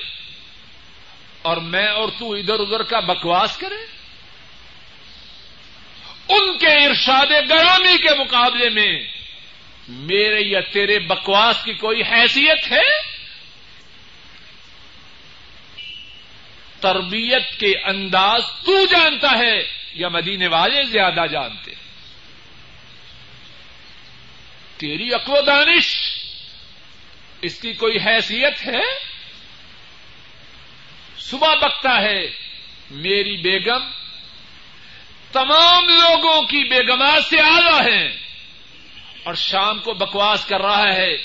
اور 1.42 1.56
میں 1.56 1.88
اور 1.88 2.08
تو 2.18 2.32
ادھر 2.32 2.60
ادھر 2.60 2.82
کا 2.82 3.00
بکواس 3.00 3.56
کرے 3.56 3.98
ان 6.28 6.58
کے 6.58 6.86
ارشاد 6.86 7.50
گرامی 7.50 7.98
کے 7.98 8.18
مقابلے 8.18 8.68
میں 8.68 9.06
میرے 9.88 10.40
یا 10.40 10.60
تیرے 10.60 10.98
بکواس 10.98 11.64
کی 11.64 11.72
کوئی 11.72 12.02
حیثیت 12.02 12.72
ہے؟ 12.72 13.02
تربیت 16.80 17.60
کے 17.60 17.72
انداز 17.84 18.42
تو 18.64 18.86
جانتا 18.86 19.38
ہے 19.38 19.68
یا 19.94 20.08
مدینے 20.08 20.46
والے 20.46 20.84
زیادہ 20.84 21.26
جانتے 21.30 21.70
ہیں؟ 21.70 21.87
تیری 24.78 25.10
و 25.14 25.42
دانش۔ 25.46 25.96
اس 27.42 27.60
کی 27.60 27.72
کوئی 27.72 27.96
حیثیت 28.06 28.66
ہے؟ 28.66 28.82
صبح 31.18 31.54
بکتا 31.54 32.00
ہے 32.00 32.26
میری 32.90 33.36
بیگم۔ 33.36 33.90
تمام 35.32 35.84
لوگوں 35.88 36.42
کی 36.42 36.68
بیگمات 36.68 37.24
سے 37.24 37.40
آگا 37.40 37.84
ہے 37.84 38.06
اور 39.22 39.34
شام 39.34 39.78
کو 39.78 39.94
بکواس 39.94 40.46
کر 40.46 40.60
رہا 40.60 40.94
ہے 40.94 41.16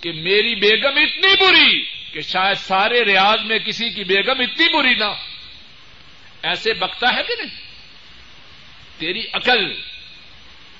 کہ 0.00 0.12
میری 0.12 0.54
بیگم 0.54 0.96
اتنی 0.96 1.32
بری 1.40 1.84
کہ 2.12 2.20
شاید 2.20 2.56
سارے 2.56 3.04
ریاض 3.04 3.46
میں 3.46 3.58
کسی 3.58 3.90
کی 3.90 4.04
بیگم 4.04 4.40
اتنی 4.40 4.76
بری 4.76 4.94
نہ 4.94 5.14
ایسے 6.42 6.74
بکتا 6.74 7.08
ہے 7.14 7.22
کہ 7.22 7.42
نہیں؟ 7.42 7.56
تیری 8.98 9.22
عقل، 9.32 9.72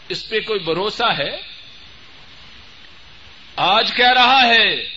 اس 0.09 0.29
پہ 0.29 0.41
کوئی 0.41 0.61
بھروسہ 0.61 1.13
ہے؟ 1.19 1.54
آج 3.57 3.93
کہہ 3.97 4.13
رہا 4.13 4.47
ہے، 4.47 4.89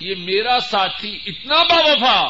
یہ 0.00 0.14
میرا 0.18 0.60
ساتھی 0.60 1.18
اتنا 1.26 1.62
با 1.62 1.76
وفا 1.76 2.28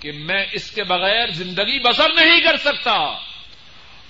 کہ 0.00 0.12
میں 0.12 0.46
اس 0.52 0.70
کے 0.70 0.84
بغیر 0.84 1.28
زندگی 1.28 1.78
بسر 1.78 2.12
نہیں 2.12 2.40
کر 2.40 2.56
سکتا۔ 2.56 2.92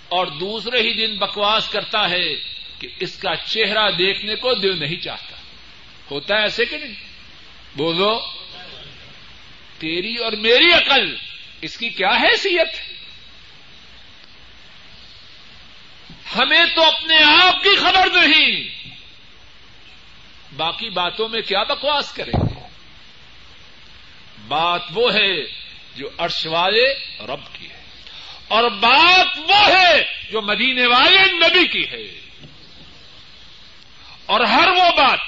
اور 0.09 0.27
دوسرے 0.27 0.79
ہی 0.79 1.07
دن 1.07 1.16
بکواس 1.19 1.69
کرتا 1.69 2.11
ہے 2.11 2.35
کہ 2.79 2.89
اس 3.01 3.19
کا 3.19 3.37
چہرہ 3.37 3.91
دیکھنے 3.91 4.35
کو 4.35 4.55
دل 4.55 4.81
نہیں 4.81 4.97
چاہتا۔ 4.97 5.37
ہوتا 6.11 6.37
ہے 6.37 6.43
ایسے 6.43 6.64
کہ 6.64 6.77
نہیں؟ 6.77 6.95
بولو، 7.77 8.21
تیری 9.79 10.14
اور 10.14 10.33
میری 10.33 10.73
عقل، 10.73 11.16
اس 11.61 11.77
کی 11.77 11.89
کیا 11.89 12.11
حیثیت؟ 12.11 12.69
ہمیں 16.37 16.64
تو 16.75 16.83
اپنے 16.83 17.19
آپ 17.43 17.62
کی 17.62 17.77
خبر 17.77 18.07
نہیں۔ 18.07 18.78
باقی 20.57 20.90
باتوں 20.90 21.28
میں 21.28 21.40
کیا 21.40 21.62
بکواس 21.62 22.12
کریں 22.12 22.40
گے 22.40 22.68
بات 24.49 24.82
وہ 24.94 25.14
ہے 25.14 25.42
جو 25.96 26.09
عرش 26.18 26.46
والے 26.46 26.94
رب 27.20 27.40
کی 27.53 27.70
ہے 27.70 27.84
اور 28.49 28.70
بات 28.70 29.38
وہ 29.38 29.68
ہے 29.68 30.05
جو 30.30 30.42
مدینے 30.42 30.86
والے 30.86 31.32
نبی 31.32 31.66
کی 31.66 31.90
ہے۔ 31.90 32.20
اور 34.26 34.40
ہر 34.40 34.68
وہ 34.68 34.90
بات 34.96 35.20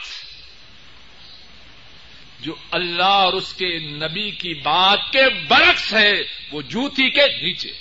جو 2.40 2.54
اللہ 2.70 3.02
اور 3.02 3.32
اس 3.32 3.52
کے 3.52 3.78
نبی 3.78 4.30
کی 4.30 4.54
بات 4.54 4.98
کے 5.12 5.22
برعکس 5.48 5.94
ہے، 5.94 6.12
وہ 6.50 6.62
جوتی 6.62 7.10
کے 7.10 7.26
نیچے۔ 7.26 7.72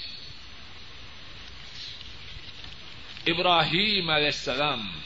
ابراہیم 3.27 4.09
علیہ 4.09 4.25
السلام 4.25 4.99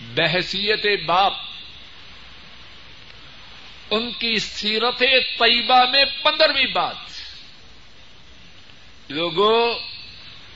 بحثیت 0.00 0.86
باپ 1.06 1.32
ان 3.90 4.10
کی 4.10 4.38
سیرت 4.38 4.98
طیبہ 5.38 5.84
میں 5.90 6.04
پندرہویں 6.22 6.66
بات 6.66 6.96
لوگوں 9.10 9.78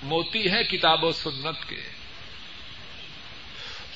موتی 0.02 0.50
ہیں 0.50 0.62
کتاب 0.62 1.04
و 1.04 1.12
سنت 1.12 1.68
کے 1.68 1.80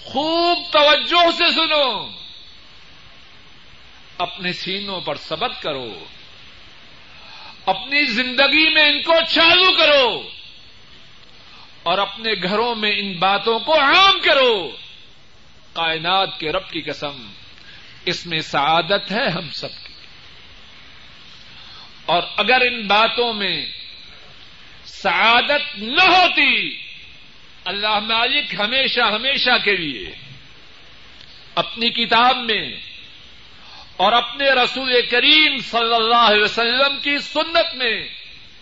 خوب 0.04 0.58
توجہ 0.72 1.30
سے 1.38 1.50
سنو 1.52 2.08
اپنے 4.18 4.52
سینوں 4.52 5.00
پر 5.00 5.16
سبق 5.16 5.62
کرو 5.62 6.04
اپنی 7.66 8.04
زندگی 8.04 8.74
میں 8.74 8.84
ان 8.84 9.02
کو 9.02 9.12
چالو 9.28 9.72
کرو 9.72 10.28
اور 11.82 11.98
اپنے 11.98 12.32
گھروں 12.42 12.74
میں 12.74 12.92
ان 12.96 13.12
باتوں 13.18 13.58
کو 13.58 13.80
عام 13.80 14.18
کرو 14.20 14.76
کائنات 15.74 16.40
کے 16.40 16.52
رب 16.52 16.70
کی 16.70 16.80
قسم، 16.80 17.30
اس 18.06 18.26
میں 18.26 18.38
سعادت 18.38 19.12
ہے 19.12 19.30
ہم 19.30 19.50
سب 19.50 19.68
کی۔ 19.70 19.92
اور 22.06 22.22
اگر 22.36 22.60
ان 22.60 22.86
باتوں 22.86 23.32
میں 23.32 23.66
سعادت 24.84 25.78
نہ 25.78 26.02
ہوتی، 26.02 26.78
اللہ 27.64 27.98
مالک 27.98 28.54
ہمیشہ 28.54 29.00
ہمیشہ 29.00 29.64
کے 29.64 29.76
لیے 29.76 30.14
اپنی 31.54 31.90
کتاب 31.90 32.36
میں 32.36 32.80
اور 33.96 34.12
اپنے 34.12 34.50
رسول 34.50 35.06
کریم 35.10 35.56
صلی 35.58 35.94
اللہ 35.94 36.16
علیہ 36.16 36.42
وسلم 36.42 37.00
کی 37.02 37.18
سنت 37.18 37.74
میں 37.74 38.08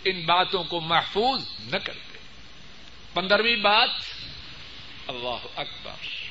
ان 0.05 0.21
باتوں 0.21 0.65
کو 0.65 0.81
محفوظ 0.81 1.45
نہ 1.61 1.79
کرتے۔ 1.79 2.19
پندرہویں 3.15 3.57
بات، 3.57 3.91
اللہ 5.09 5.47
اکبر۔ 5.57 6.22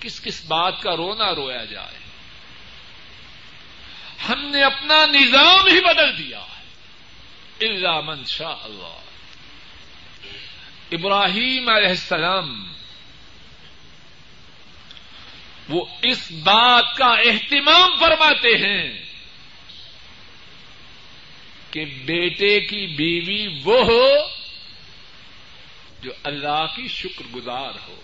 کس 0.00 0.20
کس 0.20 0.44
بات 0.44 0.82
کا 0.82 0.96
رونا 0.96 1.34
رویا 1.34 1.64
جائے۔ 1.64 1.98
ہم 4.28 4.44
نے 4.44 4.62
اپنا 4.62 5.06
نظام 5.06 5.66
ہی 5.66 5.80
بدل 5.80 6.18
دیا 6.18 6.40
ہے۔ 6.40 6.58
اللہ 7.66 8.00
من 8.00 8.24
شاء 8.24 8.62
اللہ 8.62 9.00
ابراہیم 10.92 11.68
علیہ 11.68 11.88
السلام، 11.88 12.72
وہ 15.68 15.84
اس 16.02 16.32
بات 16.32 16.96
کا 16.96 17.06
اہتمام 17.06 17.90
فرماتے 18.00 18.48
ہیں 18.48 19.04
کہ 21.70 21.84
بیٹے 21.84 22.60
کی 22.60 22.86
بیوی 22.86 23.60
وہ 23.64 23.84
ہو 23.84 24.28
جو 26.02 26.10
اللہ 26.24 26.66
کی 26.76 26.88
شکر 26.88 27.34
گزار 27.34 27.72
ہو۔ 27.88 28.00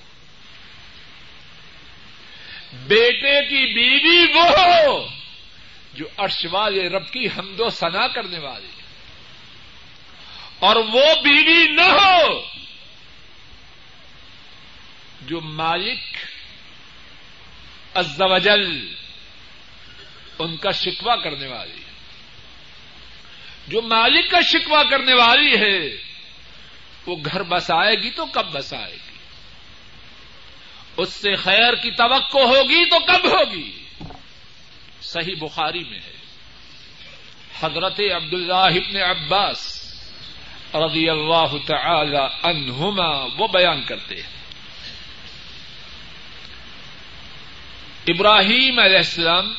بیٹے 2.75 3.43
کی 3.45 3.75
بیوی 3.75 4.39
وہ 4.39 4.49
ہو 4.49 5.07
جو 5.95 6.05
عرش 6.17 6.47
والے 6.51 6.89
رب 6.89 7.11
کی 7.11 7.27
حمد 7.27 7.61
و 7.61 7.71
ثنا 7.71 8.07
کرنے 8.07 8.39
والی 8.39 8.67
اور 10.59 10.77
وہ 10.77 11.23
بیوی 11.23 11.69
نہ 11.69 11.83
ہو 11.83 12.43
جو 15.21 15.41
مالک 15.41 16.17
ازوجل 17.95 18.95
ان 20.39 20.57
کا 20.57 20.71
شکوا 20.71 21.17
کرنے 21.17 21.47
والی 21.47 21.73
ہے۔ 21.73 21.93
جو 23.69 23.83
مالک 23.83 24.31
کا 24.31 24.41
شکوا 24.41 24.83
کرنے 24.83 25.15
والی 25.15 25.57
ہے، 25.57 25.97
وہ 27.07 27.17
گھر 27.25 27.43
بسائے 27.43 27.97
گی 28.03 28.11
تو 28.11 28.27
کب 28.27 28.53
بسائے 28.53 28.93
گی؟ 28.93 29.14
اس 30.97 31.13
سے 31.13 31.35
خیر 31.35 31.75
کی 31.75 31.91
توقع 31.91 32.39
ہوگی 32.39 32.85
تو 32.85 32.99
کب 32.99 33.25
ہوگی؟ 33.25 33.85
صحیح 35.01 35.35
بخاری 35.41 35.85
میں 35.85 35.99
ہے۔ 35.99 36.15
حضرت 37.61 38.01
عبداللہ 38.17 38.53
ابن 38.55 38.97
عباس 38.97 39.85
رضی 40.75 41.09
اللہ 41.09 41.67
تعالی 41.67 42.37
عنہما 42.43 43.25
وہ 43.39 43.47
بیان 43.49 43.83
کرتے 43.83 44.15
ہیں۔ 44.15 44.45
ابراہیم 48.07 48.79
علیہ 48.79 48.97
السلام 48.97 49.55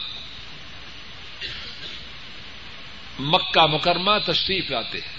مکہ 3.19 3.65
مکرمہ 3.65 4.11
تشریف 4.25 4.71
لاتے 4.71 4.97
ہیں۔ 4.97 5.15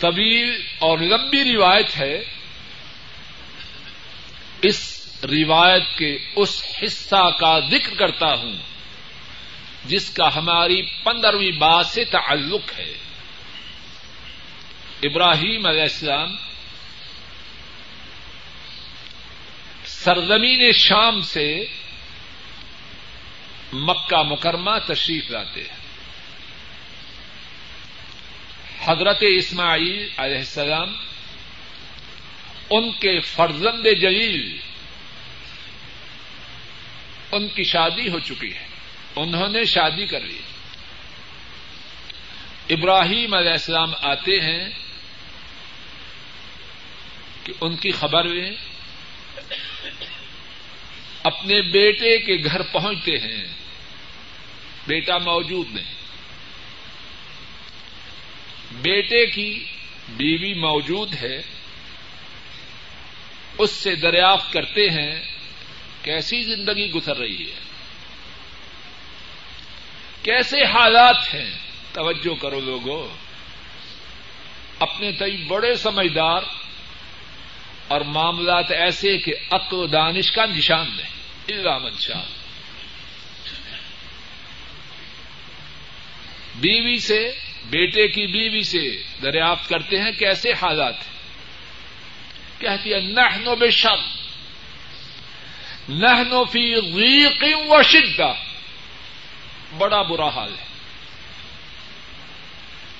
طویل 0.00 0.66
اور 0.78 0.98
لمبی 0.98 1.44
روایت 1.44 1.96
ہے 1.96 2.43
اس 4.64 5.06
روایت 5.24 5.98
کے 5.98 6.18
اس 6.36 6.64
حصہ 6.82 7.30
کا 7.40 7.60
ذکر 7.70 7.94
کرتا 7.94 8.34
ہوں 8.34 8.56
جس 9.84 10.10
کا 10.10 10.34
ہماری 10.34 10.82
پندرہویں 10.82 11.52
بات 11.52 11.86
سے 11.86 12.04
تعلق 12.04 12.78
ہے۔ 12.78 12.92
ابراہیم 15.02 15.66
علیہ 15.66 15.82
السلام 15.82 16.36
سرزمین 19.84 20.72
شام 20.72 21.20
سے 21.20 21.64
مکہ 23.72 24.22
مکرمہ 24.22 24.78
تشریف 24.86 25.30
لاتے 25.30 25.60
ہیں۔ 25.60 25.84
حضرت 28.84 29.18
اسماعیل 29.20 30.08
علیہ 30.16 30.38
السلام 30.38 30.94
ان 32.70 32.92
کے 32.92 33.20
فرزند 33.20 33.86
جلیل، 34.00 34.56
ان 37.32 37.48
کی 37.48 37.64
شادی 37.64 38.08
ہو 38.08 38.18
چکی 38.18 38.54
ہے، 38.54 38.66
انہوں 39.16 39.48
نے 39.48 39.64
شادی 39.64 40.06
کر 40.06 40.20
لی۔ 40.20 40.38
ابراہیم 42.70 43.34
علیہ 43.34 43.50
السلام 43.50 43.92
آتے 44.00 44.40
ہیں 44.40 44.68
کہ 47.44 47.52
ان 47.60 47.76
کی 47.76 47.90
خبر 47.90 48.24
میں 48.24 48.50
اپنے 51.22 51.62
بیٹے 51.62 52.18
کے 52.18 52.44
گھر 52.44 52.62
پہنچتے 52.62 53.18
ہیں۔ 53.18 53.44
بیٹا 54.86 55.18
موجود 55.18 55.66
نہیں۔ 55.74 55.94
بیٹے 58.72 59.26
کی 59.26 59.64
بیوی 60.08 60.54
موجود 60.54 61.14
ہے۔ 61.14 61.42
اس 63.58 63.70
سے 63.70 63.94
دریافت 63.94 64.52
کرتے 64.52 64.90
ہیں 64.90 65.22
کیسی 66.02 66.42
زندگی 66.42 66.90
گزر 66.90 67.16
رہی 67.16 67.50
ہے؟ 67.50 67.60
کیسے 70.22 70.64
حالات 70.64 71.34
ہیں؟ 71.34 71.50
توجہ 71.92 72.34
کرو 72.34 72.60
لوگوں، 72.60 73.08
اپنے 74.78 75.12
تئی 75.12 75.36
بڑے 75.36 75.74
سمجھدار 75.74 76.42
اور 77.88 78.00
معاملات 78.00 78.70
ایسے 78.70 79.18
کہ 79.18 79.32
عقل 79.50 79.76
و 79.76 79.86
دانش 79.86 80.32
کا 80.32 80.44
نشان 80.44 80.86
نہیں 80.96 81.60
علامت 81.60 82.00
شاہ۔ 82.00 82.22
بیوی 86.54 86.98
سے، 86.98 87.32
بیٹے 87.70 88.08
کی 88.08 88.26
بیوی 88.26 88.62
سے 88.62 89.02
دریافت 89.22 89.68
کرتے 89.68 89.96
ہیں 89.98 90.12
کیسے 90.12 90.52
حالات 90.52 90.94
ہیں؟ 90.98 91.13
کہتی 92.64 92.92
ہے 92.92 93.00
نحن 93.00 93.44
بے 93.60 93.70
شم 93.70 94.00
نحن 95.88 96.32
فی 96.52 96.74
ریق 96.74 97.44
و 97.70 97.82
شدہ۔ 97.82 98.34
بڑا 99.78 100.02
برا 100.02 100.28
حال 100.28 100.54
ہے۔ 100.58 100.64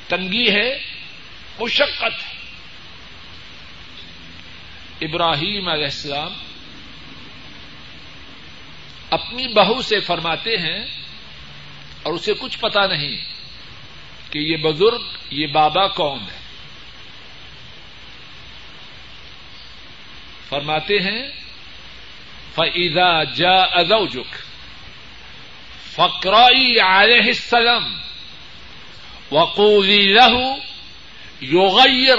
تنگی 0.08 0.50
ہے، 0.50 0.78
مشقت 1.60 2.26
ہے۔ 2.26 2.34
ابراہیم 5.00 5.68
علیہ 5.68 5.84
السلام 5.84 6.32
اپنی 9.10 9.48
بہو 9.48 9.82
سے 9.82 10.00
فرماتے 10.00 10.56
ہیں، 10.56 10.84
اور 12.02 12.12
اسے 12.12 12.32
کچھ 12.38 12.58
پتا 12.58 12.86
نہیں 12.86 13.24
کہ 14.30 14.38
یہ 14.38 14.56
بزرگ، 14.56 15.02
یہ 15.30 15.46
بابا 15.46 15.86
کون 15.86 16.18
ہے۔ 16.20 16.43
فرماتے 20.48 20.98
ہیں 20.98 21.28
فعزا 22.54 23.24
جا 23.24 23.56
ازوجک 23.60 24.34
فقرائی 25.94 26.80
علیہ 26.80 27.26
السلام 27.26 27.94
وقولی 29.32 30.12
لہو 30.12 30.56
یوغیر 31.40 32.18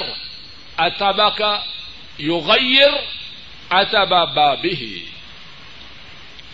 اتبا 0.78 1.30
کا 1.30 1.63
یوغیر 2.17 2.93
اتبا 3.69 4.23
بابی 4.23 5.05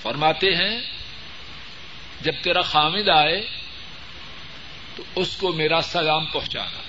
فرماتے 0.01 0.55
ہیں، 0.55 0.81
جب 2.21 2.31
تیرا 2.41 2.61
خامد 2.61 3.09
آئے، 3.09 3.41
تو 4.95 5.03
اس 5.15 5.37
کو 5.37 5.53
میرا 5.53 5.81
سلام 5.81 6.25
پہنچانا۔ 6.25 6.81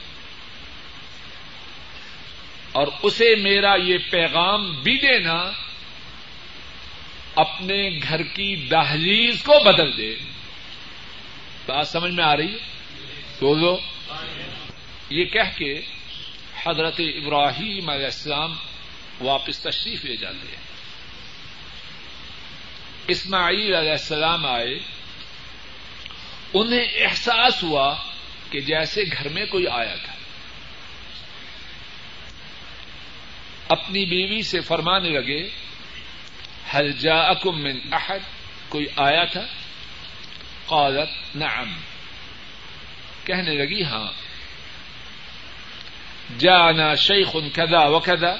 اور 2.72 2.86
اسے 3.02 3.34
میرا 3.36 3.74
یہ 3.74 3.98
پیغام 4.10 4.72
بھی 4.82 4.96
دینا 4.98 5.52
اپنے 7.34 7.98
گھر 8.02 8.22
کی 8.22 8.56
دہلیز 8.56 9.42
کو 9.42 9.52
بدل 9.64 9.96
دے۔ 9.96 10.16
بات 11.66 11.88
سمجھ 11.88 12.12
میں 12.12 12.24
آ 12.24 12.36
رہی 12.36 12.52
ہے؟ 12.52 12.58
بولو 13.40 13.78
یہ 15.10 15.24
کہہ 15.24 15.56
کے 15.56 15.80
حضرت 16.66 17.00
ابراہیم 17.00 17.90
علیہ 17.90 18.04
السلام 18.04 18.52
واپس 19.20 19.60
تشریف 19.60 20.04
لے 20.04 20.16
جاتے 20.16 20.48
ہیں۔ 20.48 20.62
اسماعیل 23.08 23.74
علیہ 23.74 23.90
السلام 23.90 24.46
آئے۔ 24.46 24.78
انہیں 26.54 26.84
احساس 26.94 27.62
ہوا 27.62 27.94
کہ 28.50 28.60
جیسے 28.60 29.02
گھر 29.02 29.28
میں 29.28 29.46
کوئی 29.46 29.66
آیا 29.66 29.94
تھا۔ 29.94 30.14
اپنی 33.72 34.04
بیوی 34.04 34.42
سے 34.42 34.60
فرمانے 34.60 35.08
لگے 35.08 35.48
حل 36.74 36.92
جاءکم 36.92 37.62
من 37.62 37.78
احد؟ 37.92 38.18
کوئی 38.68 38.86
آیا 38.96 39.24
تھا؟ 39.24 39.46
قالت، 40.66 41.36
نعم۔ 41.36 41.74
کہنے 43.24 43.54
لگی 43.54 43.84
ہاں۔ 43.84 44.12
جانا 46.38 46.94
شیخ 46.94 47.36
کذا 47.54 47.86
وکذا، 47.86 48.36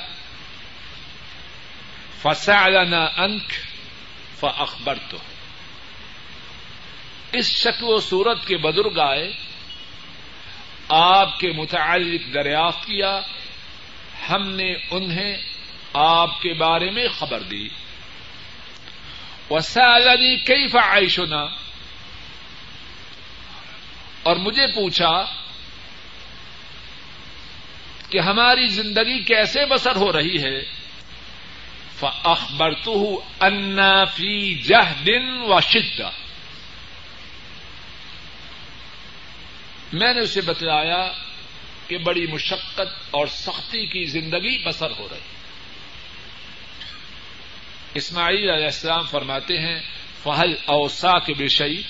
فسألنا 2.23 3.05
انک 3.17 3.53
فاخبرته۔ 4.41 5.17
اس 7.33 7.47
شکل 7.47 7.85
و 7.85 8.01
صورت 8.01 8.47
کے 8.47 8.57
بزرگ 8.57 8.99
آئے، 8.99 9.33
آپ 10.89 11.41
کے 11.41 11.53
متعلق 11.53 12.35
دریافت 12.35 12.87
کیا 12.87 13.21
ہم 14.29 14.51
نے 14.51 14.75
انہیں 14.91 15.37
آپ 15.93 16.43
کے 16.43 16.55
بارے 16.55 16.91
میں 16.91 17.09
خبر 17.19 17.41
دی۔ 17.41 17.69
وسالنی 19.51 20.37
کئی 20.37 20.69
فعائشنا 20.69 21.43
اور 24.23 24.37
مجھے 24.37 24.67
پوچھا 24.67 25.25
کہ 28.11 28.21
ہماری 28.21 28.67
زندگی 28.67 29.23
کیسے 29.23 29.67
بسر 29.67 29.97
ہو 29.97 30.13
رہی 30.13 30.43
ہے؟ 30.43 30.83
اخبر 32.25 32.73
تو 32.73 33.21
فی 34.15 34.55
جہ 34.55 35.03
دن 35.07 35.29
و 35.43 35.61
شدہ 35.61 36.11
میں 39.93 40.15
نے 40.15 40.21
اسے 40.21 40.41
بتلایا 40.41 41.13
کہ 41.93 41.99
بڑی 41.99 42.27
مشقت 42.27 42.89
اور 43.11 43.27
سختی 43.27 43.87
کی 43.87 44.05
زندگی 44.05 44.59
بسر 44.59 44.91
ہو 44.99 45.09
رہی 45.11 45.19
اسماعیل 47.95 48.51
علیہ 48.51 48.65
السلام 48.65 49.07
فرماتے 49.07 49.59
ہیں 49.59 49.81
فہل 50.23 50.55
اوسا 50.65 51.19
کے 51.19 51.35
بشئی 51.35 51.83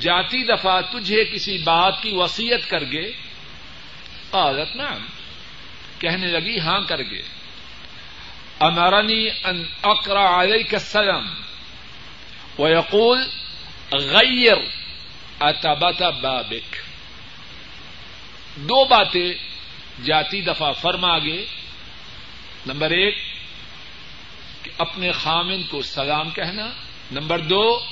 جاتی 0.00 0.42
دفعہ 0.42 0.80
تجھے 0.80 1.24
کسی 1.24 1.58
بات 1.58 2.02
کی 2.02 2.10
وسیعت 2.12 2.70
کر 2.70 2.84
گے 2.92 3.12
قالت، 4.30 4.76
نعم۔ 4.76 5.06
کہنے 5.98 6.26
لگی 6.26 6.58
ہاں 6.58 6.80
کر 6.80 7.02
گے 7.10 7.22
امرنی 8.58 9.28
ان 9.44 9.64
اقرا 9.82 10.42
علیک 10.42 10.74
السلام۔ 10.74 11.28
ویقول، 12.58 13.24
غیر 13.92 14.56
اتبت 15.40 16.02
بابک۔ 16.02 16.76
دو 18.56 18.84
باتیں 18.84 19.32
جاتی 20.04 20.40
دفعہ 20.40 20.72
فرما 20.72 21.18
گے۔ 21.18 21.44
نمبر 22.66 22.90
ایک، 22.90 23.14
کہ 24.62 24.70
اپنے 24.78 25.12
خامن 25.12 25.62
کو 25.62 25.82
سلام 25.82 26.30
کہنا۔ 26.30 26.70
نمبر 27.12 27.38
دو، 27.38 27.84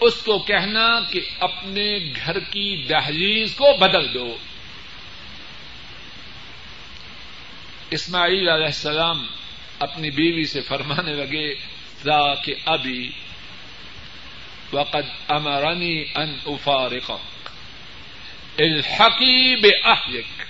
اس 0.00 0.22
کو 0.22 0.38
کہنا 0.38 1.00
کہ 1.10 1.20
اپنے 1.40 2.12
گھر 2.16 2.40
کی 2.40 2.82
دہلیز 2.88 3.54
کو 3.54 3.76
بدل 3.80 4.14
دو۔ 4.14 4.36
اسماعیل 7.90 8.48
علیہ 8.48 8.66
السلام 8.66 9.26
اپنی 9.78 10.10
بیوی 10.10 10.44
سے 10.44 10.60
فرمانے 10.60 11.12
لگے 11.12 11.54
را 12.06 12.34
کہ 12.34 12.54
ابھی 12.66 13.10
وقد 14.72 15.30
امرنی 15.30 16.04
ان 16.14 16.38
افارق 18.58 18.60
الحقیب 18.60 19.66
اہلک 19.84 20.42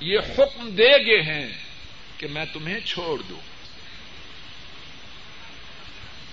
یہ 0.00 0.18
حکم 0.18 0.70
دے 0.70 1.06
گئے 1.06 1.22
ہیں 1.22 1.48
کہ 2.18 2.26
میں 2.28 2.44
تمہیں 2.52 2.80
چھوڑ 2.80 3.22
دوں۔ 3.28 3.40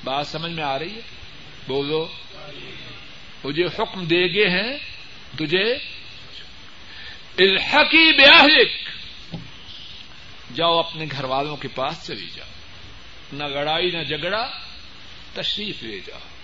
بات 0.04 0.28
سمجھ 0.28 0.52
میں 0.52 0.64
آ 0.64 0.80
رہی 0.80 0.96
ہے؟ 0.96 1.02
بولو۔ 1.68 2.08
مجھے 3.44 3.66
حکم 3.66 4.06
دے 4.06 4.34
گئے 4.34 4.50
ہیں 4.50 4.78
تجھے۔ 5.38 5.74
الحقیب 7.38 8.22
اہلک 8.34 8.90
جاؤ 10.56 10.80
اپنے 10.80 11.06
گھر 11.12 11.24
والوں 11.24 11.58
کے 11.58 11.68
پاس 11.68 12.08
چلی 12.08 12.28
جاؤ۔ 12.36 12.48
نہ 13.34 13.44
لڑائی، 13.44 13.92
نہ 13.92 14.04
جھگڑا، 14.04 14.50
تشریف 15.34 15.84
لے 15.84 16.00
جاؤ۔ 16.00 16.35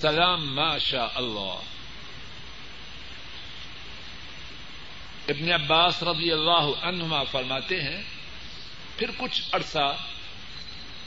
سلام 0.00 0.54
ماشا 0.54 1.06
اللہ 1.14 1.60
ابن 5.28 5.52
عباس 5.52 6.02
رضی 6.02 6.32
اللہ 6.32 6.84
عنہما 6.84 7.24
فرماتے 7.24 7.82
ہیں، 7.82 8.02
پھر 8.96 9.10
کچھ 9.18 9.42
عرصہ 9.52 9.96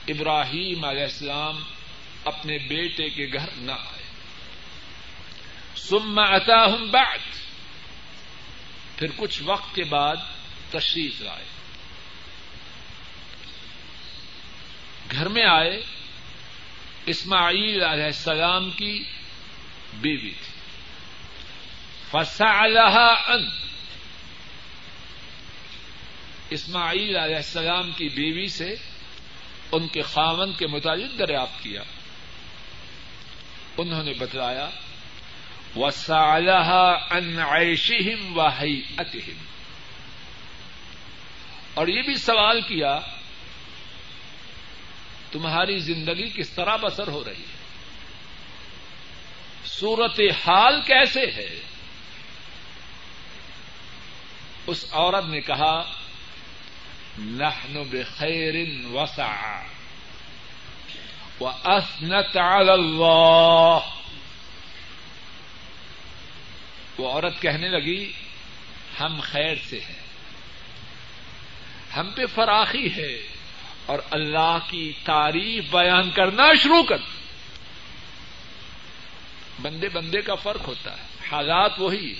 ابراہیم 0.07 0.85
علیہ 0.85 1.03
السلام 1.03 1.63
اپنے 2.25 2.57
بیٹے 2.57 3.09
کے 3.09 3.27
گھر 3.33 3.49
نہ 3.57 3.71
آئے۔ 3.71 4.03
سم 5.75 6.19
اتاہم 6.19 6.91
بعد، 6.91 7.17
پھر 8.97 9.07
کچھ 9.17 9.41
وقت 9.45 9.75
کے 9.75 9.83
بعد 9.83 10.15
تشریف 10.71 11.21
لائے۔ 11.21 11.45
گھر 15.11 15.27
میں 15.27 15.45
آئے 15.45 15.85
اسماعیل 17.05 17.83
علیہ 17.83 18.03
السلام 18.03 18.69
کی 18.71 19.03
بیوی 19.93 20.31
تھی۔ 20.31 20.53
فسا 22.11 22.67
ان۔ 23.27 23.49
اسماعیل 26.49 27.17
علیہ 27.17 27.35
السلام 27.35 27.91
کی 27.91 28.09
بیوی 28.09 28.47
سے 28.47 28.75
ان 29.71 29.87
کے 29.87 30.01
خاون 30.01 30.53
کے 30.53 30.67
متعلق 30.67 31.19
دریافت 31.19 31.63
کیا۔ 31.63 31.81
انہوں 33.77 34.03
نے 34.03 34.13
بتلایا 34.13 34.69
ان 37.11 37.39
عیشہم 37.39 38.37
و 38.37 38.41
اور 41.73 41.87
یہ 41.87 42.01
بھی 42.01 42.15
سوال 42.15 42.61
کیا 42.61 42.99
تمہاری 45.33 45.79
زندگی 45.79 46.29
کس 46.29 46.49
طرح 46.49 46.75
بسر 46.75 47.07
ہو 47.07 47.23
رہی 47.23 47.41
ہے؟ 47.41 47.63
صورت 49.65 50.19
حال 50.47 50.81
کیسے 50.81 51.31
ہے؟ 51.35 51.59
اس 54.67 54.85
عورت 54.91 55.25
نے 55.25 55.41
کہا، 55.41 55.93
نحن 57.19 57.83
بخیر 57.91 58.55
وسع 58.93 59.61
واثنت 61.41 62.37
على 62.37 62.69
اللہ۔ 62.69 63.79
وہ 66.97 67.11
عورت 67.11 67.41
کہنے 67.41 67.67
لگی، 67.67 68.11
ہم 68.99 69.19
خیر 69.21 69.55
سے 69.69 69.79
ہیں۔ 69.79 70.03
ہم 71.97 72.11
پہ 72.15 72.25
فراخی 72.35 72.95
ہے۔ 72.95 73.32
اور 73.85 73.99
اللہ 74.11 74.57
کی 74.69 74.93
تعریف 75.03 75.63
بیان 75.71 76.11
کرنا 76.11 76.53
شروع 76.53 76.83
کر 76.83 76.97
بندے 79.61 79.89
بندے 79.89 80.21
کا 80.21 80.35
فرق 80.35 80.67
ہوتا 80.67 80.97
ہے۔ 80.97 81.03
حالات 81.31 81.71
وہی 81.77 82.15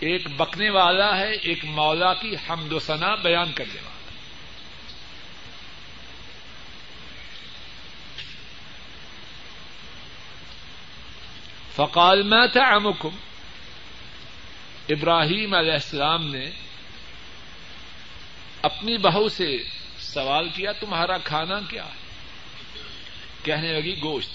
ایک 0.00 0.28
بکنے 0.36 0.70
والا 0.70 1.18
ہے، 1.18 1.32
ایک 1.32 1.64
مولا 1.64 2.14
کی 2.14 2.34
حمد 2.50 2.72
و 2.72 2.78
ثنا 2.78 3.14
بیان 3.14 3.52
کرنے 3.52 3.80
والا۔ 3.82 3.90
فقال 11.74 12.22
میں 12.22 12.46
تھا 12.46 12.64
امکم 12.64 13.16
ابراہیم 14.88 15.54
علیہ 15.54 15.72
السلام 15.72 16.30
نے 16.30 16.50
اپنی 18.62 18.98
بہو 18.98 19.28
سے 19.28 19.58
سوال 20.14 20.48
کیا 20.48 20.72
تمہارا 20.72 21.18
کھانا 21.18 21.60
کیا؟ 21.68 21.86
کہنے 23.44 23.72
لگی 23.72 24.00
گوشت۔ 24.02 24.30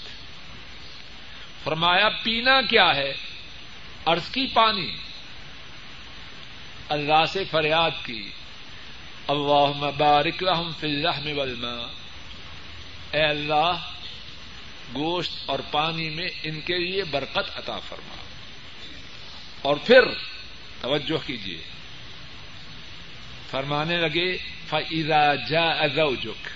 فرمایا، 1.64 2.08
پینا 2.08 2.60
کیا 2.60 2.96
ہے؟ 2.96 3.14
ارض 4.06 4.28
کی 4.28 4.46
پانی۔ 4.54 4.96
اللہ 6.88 7.24
سے 7.28 7.44
فریاد 7.44 7.90
کی 8.04 8.30
اللہ 9.28 9.72
مبارک 9.76 10.42
لہم 10.42 10.70
فی 10.80 10.86
اللحم 10.86 11.38
والماء۔ 11.38 11.86
اے 13.10 13.24
اللہ، 13.24 13.72
گوشت 14.94 15.32
اور 15.46 15.58
پانی 15.70 16.10
میں 16.10 16.28
ان 16.42 16.60
کے 16.60 16.78
لیے 16.78 17.04
برکت 17.04 17.58
عطا 17.58 17.78
فرما۔ 17.78 18.16
اور 19.62 19.76
پھر 19.76 20.02
توجہ 20.80 21.26
کیجیے۔ 21.26 21.75
فرمانے 23.50 23.96
لگے 23.96 24.36
فضا 24.68 25.24
جا 25.48 25.64
ازوجک 25.84 26.48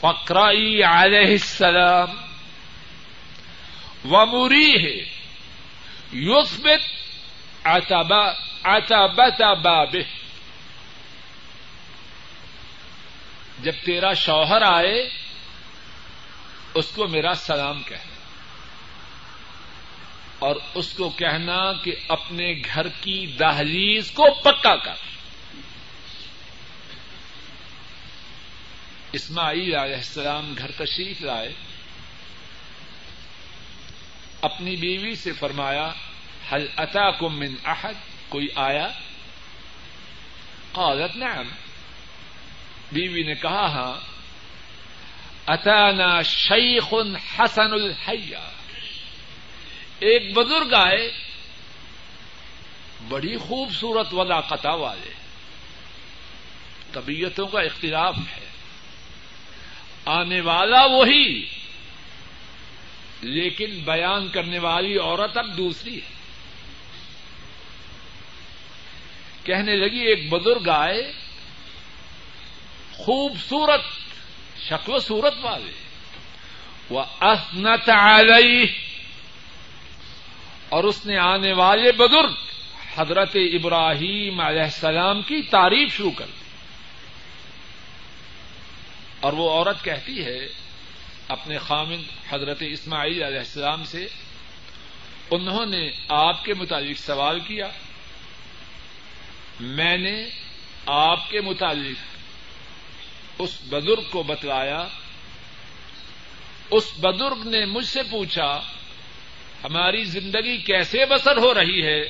فقرائی 0.00 0.82
علیہ 0.82 1.32
السلام 1.32 2.14
ومری 4.10 4.72
ہے 4.84 4.98
یوسبت 6.12 6.80
اتبت 8.64 9.42
باب 9.62 9.96
جب 13.62 13.72
تیرا 13.84 14.12
شوہر 14.14 14.62
آئے، 14.62 14.96
اس 16.74 16.86
کو 16.94 17.06
میرا 17.08 17.34
سلام 17.34 17.82
کہنا 17.82 18.11
اور 20.42 20.56
اس 20.74 20.92
کو 20.92 21.08
کہنا 21.10 21.72
کہ 21.72 21.94
اپنے 22.08 22.54
گھر 22.74 22.88
کی 22.88 23.26
دہلیز 23.26 24.10
کو 24.10 24.26
پکا 24.42 24.76
کر۔ 24.76 24.94
اسماعیل 29.12 29.74
علیہ 29.74 29.96
السلام 29.96 30.54
گھر 30.58 30.70
تشریف 30.70 31.20
لائے۔ 31.20 31.52
اپنی 34.40 34.76
بیوی 34.76 35.14
سے 35.14 35.32
فرمایا 35.32 35.92
حل 36.52 36.66
اتا 36.76 37.10
کو 37.10 37.28
من 37.28 37.54
احد؟ 37.64 37.94
کوئی 38.28 38.46
آیا؟ 38.54 38.88
قالت، 40.72 41.16
نعم. 41.16 41.48
بیوی 42.92 43.22
نے 43.22 43.34
کہا 43.34 43.66
ہاں. 43.66 43.94
اتانا 45.46 46.22
شیخ 46.22 46.94
حسن 47.38 47.72
الحیا 47.72 48.51
ایک 50.02 50.34
بزرگ 50.34 50.74
آئے، 50.74 51.12
بڑی 53.08 53.36
خوبصورت 53.36 54.14
ولاقتا 54.14 54.70
والے۔ 54.70 55.12
طبیعتوں 56.92 57.46
کا 57.46 57.60
اختلاف 57.60 58.16
ہے۔ 58.16 58.46
آنے 60.04 60.40
والا 60.40 60.84
وہی، 60.84 61.46
لیکن 63.20 63.78
بیان 63.84 64.28
کرنے 64.28 64.58
والی 64.58 64.98
عورت 64.98 65.38
اب 65.38 65.56
دوسری 65.56 65.96
ہے۔ 65.96 66.14
کہنے 69.44 69.76
لگی، 69.76 70.00
ایک 70.00 70.32
بزرگ 70.32 70.68
آئے، 70.68 71.12
خوبصورت، 72.92 73.80
شکل 74.62 74.94
و 74.94 74.98
صورت 74.98 75.34
والے۔ 75.40 75.72
وہ 76.90 77.04
اسنت 77.20 77.88
علیہ 77.88 78.91
اور 80.72 80.84
اس 80.84 81.06
نے 81.06 81.18
آنے 81.18 81.52
والے 81.52 81.92
بزرگ 81.92 82.32
حضرت 82.96 83.30
ابراہیم 83.34 84.40
علیہ 84.40 84.62
السلام 84.62 85.22
کی 85.22 85.42
تعریف 85.42 85.96
شروع 85.96 86.10
کر 86.10 86.26
دی۔ 86.26 86.44
اور 89.20 89.32
وہ 89.32 89.50
عورت 89.50 89.84
کہتی 89.84 90.24
ہے، 90.24 90.48
اپنے 91.28 91.58
خامن 91.58 92.02
حضرت 92.30 92.56
اسماعیل 92.60 93.22
علیہ 93.22 93.38
السلام 93.38 93.84
سے، 93.84 94.06
انہوں 95.30 95.66
نے 95.66 95.90
آپ 96.08 96.44
کے 96.44 96.54
متعلق 96.54 96.98
سوال 96.98 97.40
کیا۔ 97.40 97.68
میں 99.60 99.96
نے 99.96 100.24
آپ 100.86 101.30
کے 101.30 101.40
متعلق 101.40 102.16
اس 103.38 103.58
بزرگ 103.68 104.02
کو 104.10 104.22
بتلایا۔ 104.22 104.88
اس 106.70 106.92
بزرگ 106.98 107.48
نے 107.48 107.64
مجھ 107.64 107.86
سے 107.86 108.02
پوچھا 108.10 108.60
ہماری 109.64 110.04
زندگی 110.04 110.56
کیسے 110.56 111.06
بسر 111.06 111.36
ہو 111.36 111.54
رہی 111.54 111.86
ہے؟ 111.86 112.00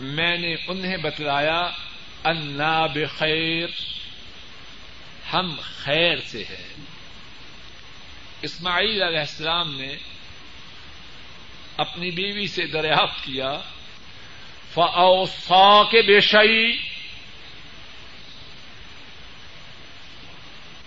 میں 0.00 0.38
نے 0.38 0.54
انہیں 0.68 0.96
بتلایا، 0.96 1.70
انا 2.24 2.86
بخیر، 2.86 3.68
ہم 5.32 5.54
خیر 5.62 6.16
سے 6.20 6.44
ہیں۔ 6.44 6.74
اسماعیل 8.42 9.02
علیہ 9.02 9.18
السلام 9.18 9.80
نے 9.80 9.96
اپنی 11.76 12.10
بیوی 12.10 12.46
سے 12.46 12.66
دریافت 12.66 13.24
کیا 13.24 13.60
فا 14.74 15.82
کے 15.90 16.02
بےشئی 16.02 16.78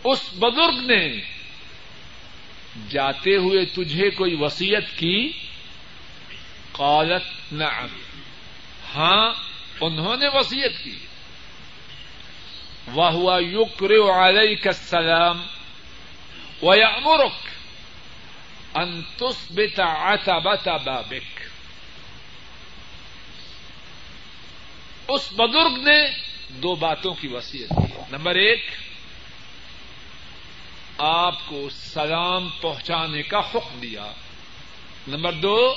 اس 0.03 0.29
بزرگ 0.33 0.87
نے 0.87 1.34
جاتے 2.89 3.35
ہوئے 3.35 3.65
تجھے 3.65 4.09
کوئی 4.09 4.35
وسیعت 4.39 4.97
کی؟ 4.97 5.31
قالت 6.71 7.53
نعم۔ 7.53 7.87
ہاں 8.95 9.33
انہوں 9.81 10.17
نے 10.17 10.27
وسیعت 10.27 10.83
کی۔ 10.83 10.97
وہ 12.87 13.11
ہوا 13.11 13.39
یوکر 13.39 14.09
علیہ 14.09 14.55
کا 14.55 14.71
سلام 14.71 15.41
و 16.61 16.75
یا 16.75 16.87
امرک 16.87 17.47
انتس 18.75 19.51
بتا 19.51 19.85
آتا 19.85 20.37
بتا 20.37 20.77
بابک۔ 20.77 21.41
اس 25.07 25.33
بزرگ 25.33 25.77
نے 25.77 26.17
دو 26.49 26.75
باتوں 26.75 27.13
کی 27.13 27.27
وسیعت 27.27 27.69
کی۔ 27.69 27.93
نمبر 28.11 28.35
ایک 28.35 28.65
آپ 30.97 31.35
کو 31.45 31.69
سلام 31.69 32.49
پہنچانے 32.61 33.23
کا 33.23 33.39
حکم 33.39 33.79
دیا۔ 33.79 34.11
نمبر 35.07 35.31
دو، 35.31 35.75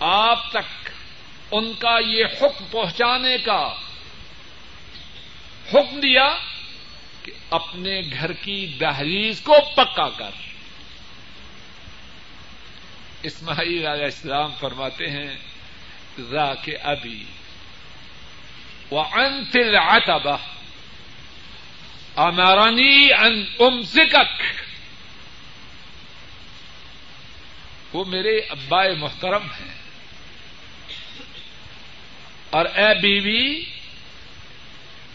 آپ 0.00 0.50
تک 0.50 0.90
ان 1.50 1.72
کا 1.78 1.98
یہ 2.06 2.24
حکم 2.24 2.64
پہنچانے 2.70 3.38
کا 3.38 3.74
حکم 5.72 6.00
دیا 6.00 6.36
کہ 7.22 7.32
اپنے 7.50 8.00
گھر 8.12 8.32
کی 8.32 8.66
دہلیز 8.66 9.40
کو 9.40 9.54
پکا 9.76 10.08
کر۔ 10.08 10.30
اسماعیل 13.22 13.86
علیہ 13.86 14.04
السلام 14.04 14.50
فرماتے 14.60 15.10
ہیں 15.10 15.36
را 16.32 16.54
کے 16.54 16.76
ابھی 16.76 17.24
وہ 18.90 19.04
انتل 19.12 19.76
آتابہ 19.76 20.36
امرانی 22.16 23.08
ان 23.12 23.44
ام 23.60 23.82
وہ 27.92 28.04
میرے 28.04 28.36
ابا 28.36 28.82
محترم 28.98 29.42
ہیں۔ 29.42 29.74
اور 32.50 32.64
اے 32.64 33.00
بیوی، 33.00 33.64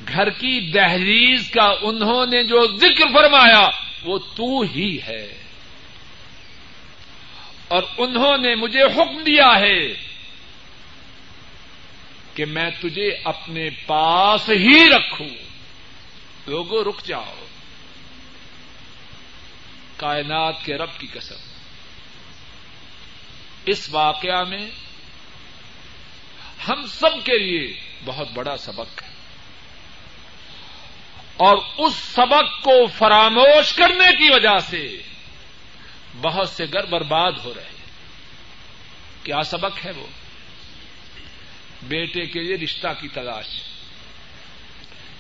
گھر 0.07 0.29
کی 0.29 0.71
دہلیز 0.71 1.51
کا 1.51 1.73
انہوں 1.81 2.25
نے 2.25 2.43
جو 2.43 2.77
ذکر 2.77 3.05
فرمایا، 3.13 3.69
وہ 4.03 4.17
تو 4.17 4.61
ہی 4.61 4.97
ہے۔ 5.01 5.27
اور 7.67 7.83
انہوں 7.97 8.37
نے 8.37 8.55
مجھے 8.55 8.83
حکم 8.83 9.23
دیا 9.23 9.59
ہے 9.59 9.93
کہ 12.33 12.45
میں 12.45 12.69
تجھے 12.81 13.17
اپنے 13.23 13.69
پاس 13.85 14.49
ہی 14.49 14.89
رکھوں۔ 14.89 15.48
لوگوں 16.49 16.83
رک 16.83 17.05
جاؤ۔ 17.05 17.45
کائنات 19.97 20.65
کے 20.65 20.77
رب 20.77 20.99
کی 20.99 21.07
قسم۔ 21.13 21.35
اس 23.65 23.89
واقعہ 23.89 24.43
میں 24.43 24.69
ہم 26.67 26.87
سب 26.87 27.25
کے 27.25 27.37
لیے 27.37 27.81
بہت 28.05 28.27
بڑا 28.33 28.57
سبق 28.57 29.03
ہے۔ 29.03 29.07
اور 31.37 31.57
اس 31.77 31.95
سبق 31.95 32.63
کو 32.63 32.87
فراموش 32.87 33.73
کرنے 33.73 34.15
کی 34.17 34.33
وجہ 34.33 34.59
سے 34.69 35.01
بہت 36.21 36.49
سے 36.49 36.65
گھر 36.65 36.85
برباد 36.85 37.31
ہو 37.31 37.53
رہے 37.53 37.63
ہیں۔ 37.63 37.91
کیا 39.23 39.43
سبق 39.43 39.85
ہے 39.85 39.91
وہ؟ 39.91 40.07
بیٹے 41.83 42.25
کے 42.25 42.39
لیے 42.39 42.55
رشتہ 42.55 42.87
کی 43.01 43.07
تلاش۔ 43.07 43.68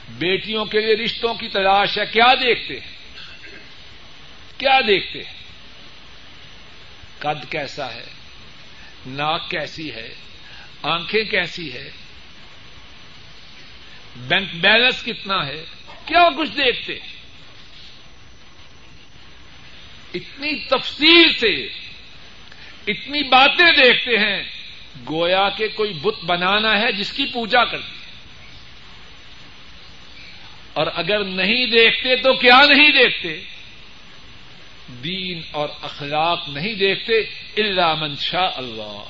بیٹیوں 0.09 0.65
کے 0.65 0.79
لیے 0.79 1.05
رشتوں 1.05 1.33
کی 1.33 1.47
تلاش 1.47 1.97
ہے، 1.97 2.05
کیا 2.05 2.33
دیکھتے 2.33 2.79
ہیں؟ 2.79 2.97
کیا 4.57 4.81
دیکھتے 4.87 5.23
ہیں؟ 5.23 5.33
قد 7.19 7.51
کیسا 7.51 7.93
ہے؟ 7.93 8.05
ناک 9.07 9.49
کیسی 9.49 9.91
ہے؟ 9.91 10.13
آنکھیں 10.81 11.23
کیسی 11.23 11.73
ہے؟ 11.73 11.89
بینک 14.15 14.55
بیلنس 14.55 15.03
کتنا 15.03 15.47
ہے؟ 15.47 15.63
کیا 16.05 16.29
کچھ 16.37 16.49
دیکھتے 16.49 16.93
ہیں؟ 16.93 17.19
اتنی 20.13 20.59
تفصیل 20.59 21.33
سے، 21.39 21.67
اتنی 22.87 23.23
باتیں 23.23 23.71
دیکھتے 23.71 24.17
ہیں، 24.17 24.43
گویا 25.09 25.49
کے 25.49 25.67
کوئی 25.67 25.93
بت 25.93 26.25
بنانا 26.25 26.81
ہے 26.81 26.91
جس 26.91 27.13
کی 27.13 27.25
پوجا 27.25 27.65
کرتی 27.65 27.98
اور 30.79 30.87
اگر 30.95 31.23
نہیں 31.23 31.65
دیکھتے 31.65 32.15
تو 32.15 32.33
کیا 32.33 32.61
نہیں 32.69 32.89
دیکھتے؟ 32.89 33.41
دین 35.03 35.41
اور 35.51 35.69
اخلاق 35.81 36.49
نہیں 36.49 36.73
دیکھتے 36.73 37.13
اللہ 37.57 37.95
منشا 37.95 38.45
اللہ۔ 38.55 39.03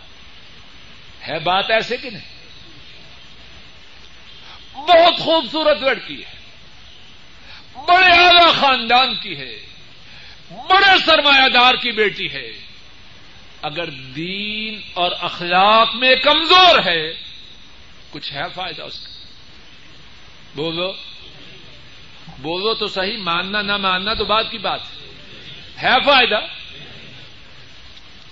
ہے 1.28 1.40
بات 1.40 1.72
ایسے 1.72 1.98
کہ 1.98 2.10
نہیں؟ 2.10 2.30
بہت 4.74 5.20
خوبصورت 5.20 5.78
لڑکی 5.82 6.24
ہے۔ 6.24 6.36
بڑے 7.76 8.26
اعلی 8.26 8.52
خاندان 8.60 9.16
کی 9.16 9.38
ہے۔ 9.38 9.66
بڑے 10.52 10.98
سرمایہ 11.06 11.50
دار 11.50 11.76
کی 11.76 11.92
بیٹی 11.92 12.32
ہے۔ 12.32 12.52
اگر 13.62 13.90
دین 13.90 14.82
اور 14.94 15.12
اخلاق 15.20 15.96
میں 15.96 16.16
کمزور 16.16 16.80
ہے، 16.86 17.14
کچھ 18.10 18.34
ہے 18.34 18.44
فائدہ 18.56 18.82
اس 18.82 19.00
کا؟ 19.00 19.10
بولو۔ 20.56 20.94
بولو 22.42 22.74
تو 22.74 22.88
صحیح، 22.88 23.18
ماننا، 23.18 23.62
نہ 23.62 23.78
ماننا 23.78 24.14
تو 24.14 24.26
بات 24.26 24.52
کی 24.52 24.58
بات 24.58 24.80
ہے۔ 25.84 25.90
فائدہ؟ 26.06 26.40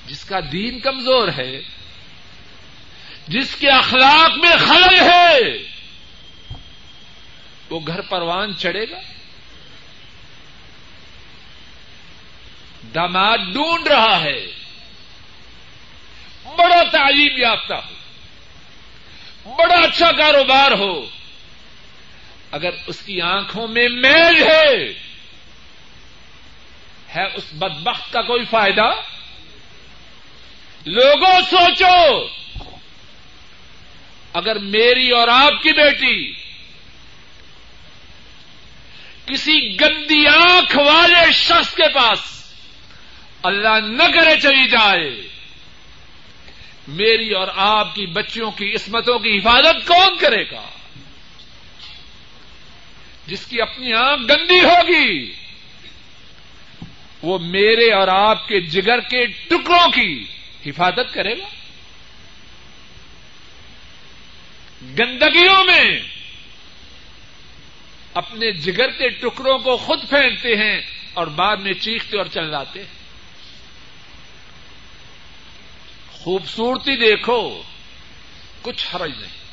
جس 0.08 0.26
کا 0.26 0.40
دین 0.52 0.80
کمزور 0.80 1.28
ہے، 1.38 1.62
جس 3.28 3.56
کے 3.56 3.70
اخلاق 3.70 4.38
میں 4.38 4.56
خلل 4.60 5.00
ہے، 5.00 5.40
وہ 7.70 7.80
گھر 7.88 8.02
پروان 8.02 8.56
چڑھے 8.56 8.86
گا۔ 8.90 9.00
داماد 12.96 13.38
ڈھونڈ 13.38 13.88
رہا 13.88 14.22
ہے۔ 14.22 14.48
بڑا 16.44 16.84
تعلیم 16.92 17.42
یافتہ 17.42 17.74
ہو۔ 17.74 19.54
بڑا 19.58 19.76
اچھا 19.76 20.12
کاروبار 20.12 20.72
ہو۔ 20.72 21.06
اگر 22.52 22.70
اس 22.88 23.00
کی 23.02 23.22
آنکھوں 23.22 23.68
میں 23.68 23.88
میل 23.90 24.44
ہے 24.44 24.94
ہے 27.16 27.26
اس 27.36 27.44
بدبخت 27.54 28.12
کا 28.14 28.22
کوئی 28.22 28.46
فائدہ؟ 28.46 28.90
لوگوں 30.86 31.40
سوچو، 31.50 32.28
اگر 34.34 34.60
میری 34.60 35.10
اور 35.10 35.28
آپ 35.28 35.62
کی 35.64 35.72
بیٹی 35.72 36.32
کسی 39.26 39.56
گندی 39.82 40.28
آنکھ 40.28 40.78
والے 40.78 41.32
شخص 41.34 41.74
کے 41.76 41.88
پاس 41.94 42.20
اللہ 43.44 43.80
نہ 43.88 44.04
کرے 44.14 44.36
چلی 44.40 44.68
جائے، 44.68 45.10
میری 46.88 47.30
اور 47.32 47.48
آپ 47.56 47.96
کی 47.96 48.06
بچیوں 48.06 48.52
کی 48.52 48.74
عصمتوں 48.76 49.20
کی 49.20 49.38
حفاظت 49.38 49.88
کون 49.88 50.18
کرے 50.18 50.44
گا؟ 50.52 50.66
جس 53.28 53.46
کی 53.46 53.62
اپنی 53.62 53.94
آنکھ 53.94 54.32
گندی 54.32 54.60
ہوگی، 54.60 55.34
وہ 57.22 57.40
میرے 57.40 57.92
اور 57.94 58.08
آپ 58.08 58.48
کے 58.48 58.60
جگر 58.60 59.00
کے 59.00 59.26
ٹکڑوں 59.26 59.92
کی 59.92 60.26
حفاظت 60.66 61.14
کرے 61.14 61.38
گا۔ 61.38 61.48
گندگیوں 65.00 65.64
میں 65.64 66.00
اپنے 68.14 68.52
جگر 68.52 68.90
کے 68.90 69.10
ٹکڑوں 69.10 69.60
کو 69.60 69.78
خود 69.78 70.10
پھینکتے 70.10 70.56
ہیں 70.56 70.82
اور 71.14 71.28
بعد 71.28 71.58
میں 71.58 71.74
چیختے 71.74 72.18
اور 72.18 72.26
چلاتے 72.26 72.80
ہیں۔ 72.80 72.88
خوبصورتی 76.12 76.96
دیکھو، 76.96 77.62
کچھ 78.62 78.96
حرج 78.96 79.12
نہیں۔ 79.20 79.47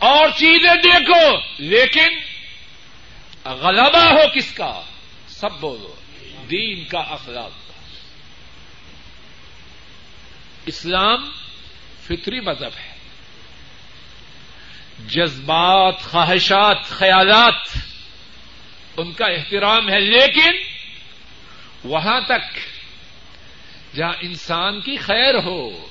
اور 0.00 0.28
چیزیں 0.28 0.74
دیکھو، 0.74 1.38
لیکن 1.58 2.18
غلبہ 3.44 4.04
ہو 4.04 4.28
کس 4.34 4.52
کا؟ 4.52 4.82
سب 5.28 5.60
بولو، 5.60 5.94
دین 6.50 6.84
کا 6.84 6.98
اخلاق 6.98 7.50
کا۔ 7.50 7.72
اسلام 10.66 11.30
فطری 12.04 12.40
مذہب 12.40 12.76
ہے۔ 12.76 12.90
جذبات، 15.06 16.02
خواہشات، 16.02 16.84
خیالات 16.84 17.78
ان 18.96 19.12
کا 19.12 19.26
احترام 19.26 19.88
ہے، 19.88 20.00
لیکن 20.00 20.50
وہاں 21.84 22.20
تک 22.20 22.58
جہاں 23.96 24.12
انسان 24.20 24.80
کی 24.80 24.96
خیر 24.96 25.34
ہو، 25.34 25.86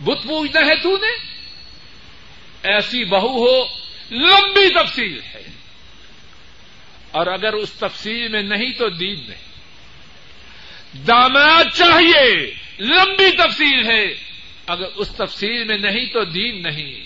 بت 0.00 0.26
پوجنا 0.28 0.66
ہے 0.66 0.76
تو 0.76 0.96
نے؟ 0.96 1.35
ایسی 2.66 3.04
بہو 3.04 3.46
ہو، 3.46 3.64
لمبی 4.10 4.68
تفصیل 4.68 5.20
ہے۔ 5.34 5.42
اور 7.10 7.26
اگر 7.26 7.52
اس 7.52 7.72
تفصیل 7.72 8.28
میں 8.28 8.42
نہیں 8.42 8.72
تو 8.72 8.88
دین 8.88 9.20
نہیں 9.28 9.46
داماد 11.06 11.64
چاہیے، 11.74 12.54
لمبی 12.78 13.30
تفصیل 13.30 13.90
ہے۔ 13.90 14.14
اگر 14.66 14.84
اس 14.94 15.08
تفصیل 15.08 15.64
میں 15.64 15.78
نہیں 15.78 16.06
تو 16.06 16.24
دین 16.24 16.62
نہیں۔ 16.62 17.04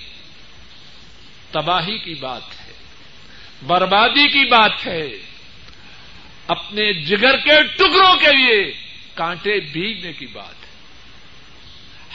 تباہی 1.50 1.98
کی 1.98 2.14
بات 2.14 2.42
ہے، 2.66 2.72
بربادی 3.66 4.28
کی 4.28 4.48
بات 4.48 4.86
ہے۔ 4.86 5.08
اپنے 6.46 6.92
جگر 6.92 7.36
کے 7.36 7.62
ٹکڑوں 7.62 8.16
کے 8.16 8.36
لیے 8.36 8.72
کانٹے 9.14 9.60
بیگنے 9.60 10.12
کی 10.12 10.26
بات 10.26 10.62
ہے۔ 10.62 10.70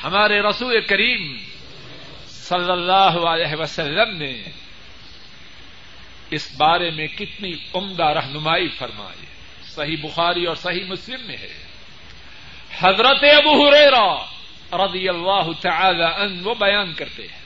ہمارے 0.03 0.41
رسول 0.41 0.81
کریم 0.81 1.37
صلی 2.45 2.71
اللہ 2.71 3.27
علیہ 3.27 3.55
وسلم 3.59 4.17
نے 4.17 4.43
اس 6.31 6.55
بارے 6.57 6.91
میں 6.91 7.07
کتنی 7.07 7.51
عمدہ 7.73 8.03
رہنمائی 8.03 8.67
فرمائی 8.67 9.25
صحیح 9.63 9.97
بخاری 10.03 10.45
اور 10.45 10.55
صحیح 10.55 10.83
مسلم 10.87 11.27
میں 11.27 11.37
ہے۔ 11.37 11.65
حضرت 12.79 13.23
ابو 13.23 13.67
ہریرا 13.67 14.25
رضی 14.85 15.09
اللہ 15.09 15.51
تعالی 15.61 16.03
عنہ 16.03 16.47
وہ 16.47 16.53
بیان 16.53 16.93
کرتے 16.93 17.23
ہیں۔ 17.23 17.45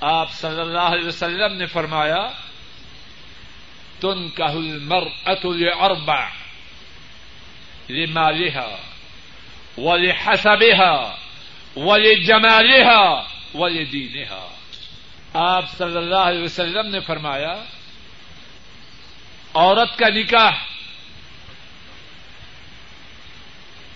آپ 0.00 0.32
صلی 0.32 0.60
اللہ 0.60 0.78
علیہ 0.78 1.08
وسلم 1.08 1.56
نے 1.56 1.66
فرمایا 1.66 2.28
تن 4.00 4.28
کا 4.28 4.46
لمالها 7.88 8.76
ولحسبها 9.78 11.25
ولجمالها 11.76 13.26
ولدينها 13.54 14.48
آپ 15.32 15.64
صلی 15.78 15.96
اللہ 15.96 16.16
علیہ 16.16 16.42
وسلم 16.42 16.86
نے 16.86 17.00
فرمایا، 17.00 17.54
عورت 19.54 19.98
کا 19.98 20.08
نکاح 20.08 20.50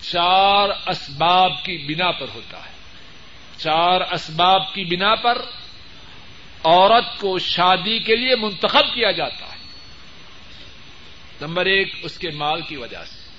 چار 0.01 0.69
اسباب 0.87 1.63
کی 1.63 1.77
بنا 1.77 2.11
پر 2.11 2.25
ہوتا 2.33 2.57
ہے۔ 2.57 2.71
چار 3.57 4.01
اسباب 4.13 4.73
کی 4.73 4.85
بنا 4.85 5.15
پر 5.15 5.37
عورت 6.63 7.19
کو 7.19 7.39
شادی 7.39 7.99
کے 7.99 8.15
لیے 8.15 8.35
منتخب 8.35 8.93
کیا 8.93 9.11
جاتا 9.11 9.45
ہے۔ 9.45 9.57
نمبر 11.41 11.65
ایک، 11.65 11.95
اس 12.03 12.17
کے 12.17 12.29
مال 12.29 12.61
کی 12.61 12.75
وجہ 12.75 13.03
سے۔ 13.03 13.29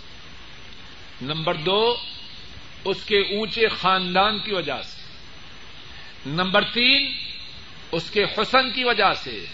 نمبر 1.25 1.55
دو 1.55 1.97
اس 2.85 3.05
کے 3.05 3.19
اونچے 3.19 3.69
خاندان 3.69 4.39
کی 4.39 4.53
وجہ 4.53 4.83
سے۔ 4.83 5.03
نمبر 6.27 6.65
تین، 6.65 7.13
اس 7.93 8.11
کے 8.11 8.25
حسن 8.25 8.73
کی 8.73 8.85
وجہ 8.85 9.13
سے۔ 9.13 9.45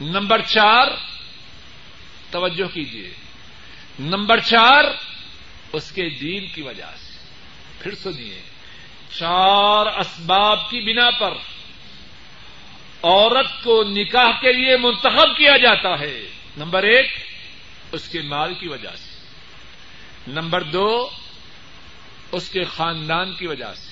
نمبر 0.00 0.40
چار، 0.40 0.86
توجہ 2.30 2.74
کیجیے 2.74 3.10
نمبر 4.00 4.38
چار، 4.38 4.84
اس 5.72 5.92
کے 5.92 6.08
دین 6.08 6.46
کی 6.54 6.62
وجہ 6.62 6.96
سے۔ 6.96 7.18
پھر 7.78 7.94
سنیے، 7.94 8.42
چار 9.18 9.86
اسباب 9.86 10.70
کی 10.70 10.80
بنا 10.80 11.10
پر 11.10 11.32
عورت 13.02 13.64
کو 13.64 13.82
نکاح 13.82 14.40
کے 14.40 14.52
لیے 14.52 14.76
منتخب 14.76 15.36
کیا 15.36 15.56
جاتا 15.56 16.00
ہے۔ 16.00 16.26
نمبر 16.56 16.82
ایک، 16.82 17.06
اس 17.92 18.08
کے 18.08 18.22
مال 18.22 18.54
کی 18.54 18.68
وجہ 18.68 18.96
سے۔ 18.96 19.18
نمبر 20.26 20.62
دو 20.62 21.10
اس 22.32 22.48
کے 22.48 22.64
خاندان 22.64 23.34
کی 23.34 23.46
وجہ 23.46 23.74
سے۔ 23.74 23.90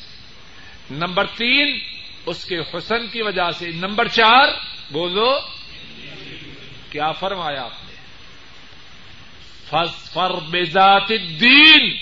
نمبر 0.91 1.27
تین، 1.27 1.79
اس 2.27 2.45
کے 2.45 2.59
حسن 2.59 3.09
کی 3.09 3.23
وجہ 3.23 3.51
سے۔ 3.51 3.71
نمبر 3.71 4.09
چار، 4.09 4.49
بولو، 4.93 5.41
کیا 6.91 7.13
فرمایا 7.13 7.63
آپ 7.63 7.71
نے؟ 7.71 7.95
فر 10.13 10.31
بذات 10.31 11.07
الدین 11.09 11.97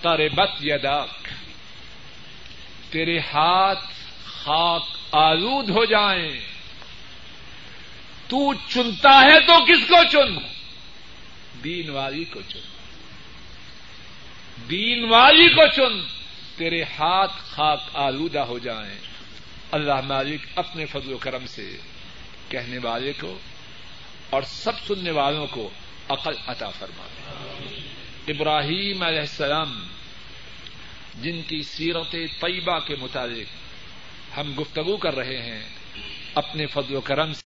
تارے 0.00 0.28
بت 0.28 0.50
یداک۔ 0.60 1.28
تیرے 2.92 3.18
ہاتھ 3.18 3.84
خاک 4.24 4.82
آلود 5.12 5.70
ہو 5.70 5.84
جائیں۔ 5.84 6.40
تو 8.28 8.54
چنتا 8.54 9.20
ہے 9.24 9.40
تو 9.40 9.64
کس 9.64 9.88
کو 9.88 10.04
چن؟ 10.12 10.38
دین 11.64 11.90
والی 11.90 12.24
کو 12.24 12.40
چن۔ 12.48 12.73
دین 14.56 15.04
والی 15.08 15.48
کو 15.48 15.66
چن، 15.76 16.00
تیرے 16.56 16.82
ہاتھ 16.82 17.32
خاک 17.36 17.80
آلودہ 17.94 18.38
ہو 18.38 18.58
جائیں۔ 18.58 18.98
اللہ 19.70 20.00
مالک 20.00 20.40
اپنے 20.56 20.86
فضل 20.86 21.12
و 21.12 21.18
کرم 21.18 21.46
سے 21.46 21.76
کہنے 22.48 22.78
والے 22.78 23.12
کو 23.20 23.38
اور 24.30 24.42
سب 24.42 24.72
سننے 24.86 25.10
والوں 25.10 25.46
کو 25.46 25.70
عقل 26.08 26.32
عطا 26.46 26.70
فرما 26.70 27.06
ابراہیم 28.28 29.02
علیہ 29.02 29.20
السلام، 29.20 29.86
جن 31.22 31.42
کی 31.42 31.62
سیرت 31.62 32.12
طیبہ 32.12 32.78
کے 32.78 32.96
مطابق 32.96 33.64
ہم 34.38 34.60
گفتگو 34.60 34.96
کر 34.96 35.14
رہے 35.14 35.42
ہیں، 35.42 35.62
اپنے 36.34 36.66
فضل 36.66 36.94
و 36.94 37.00
کرم 37.00 37.32
سے 37.32 37.53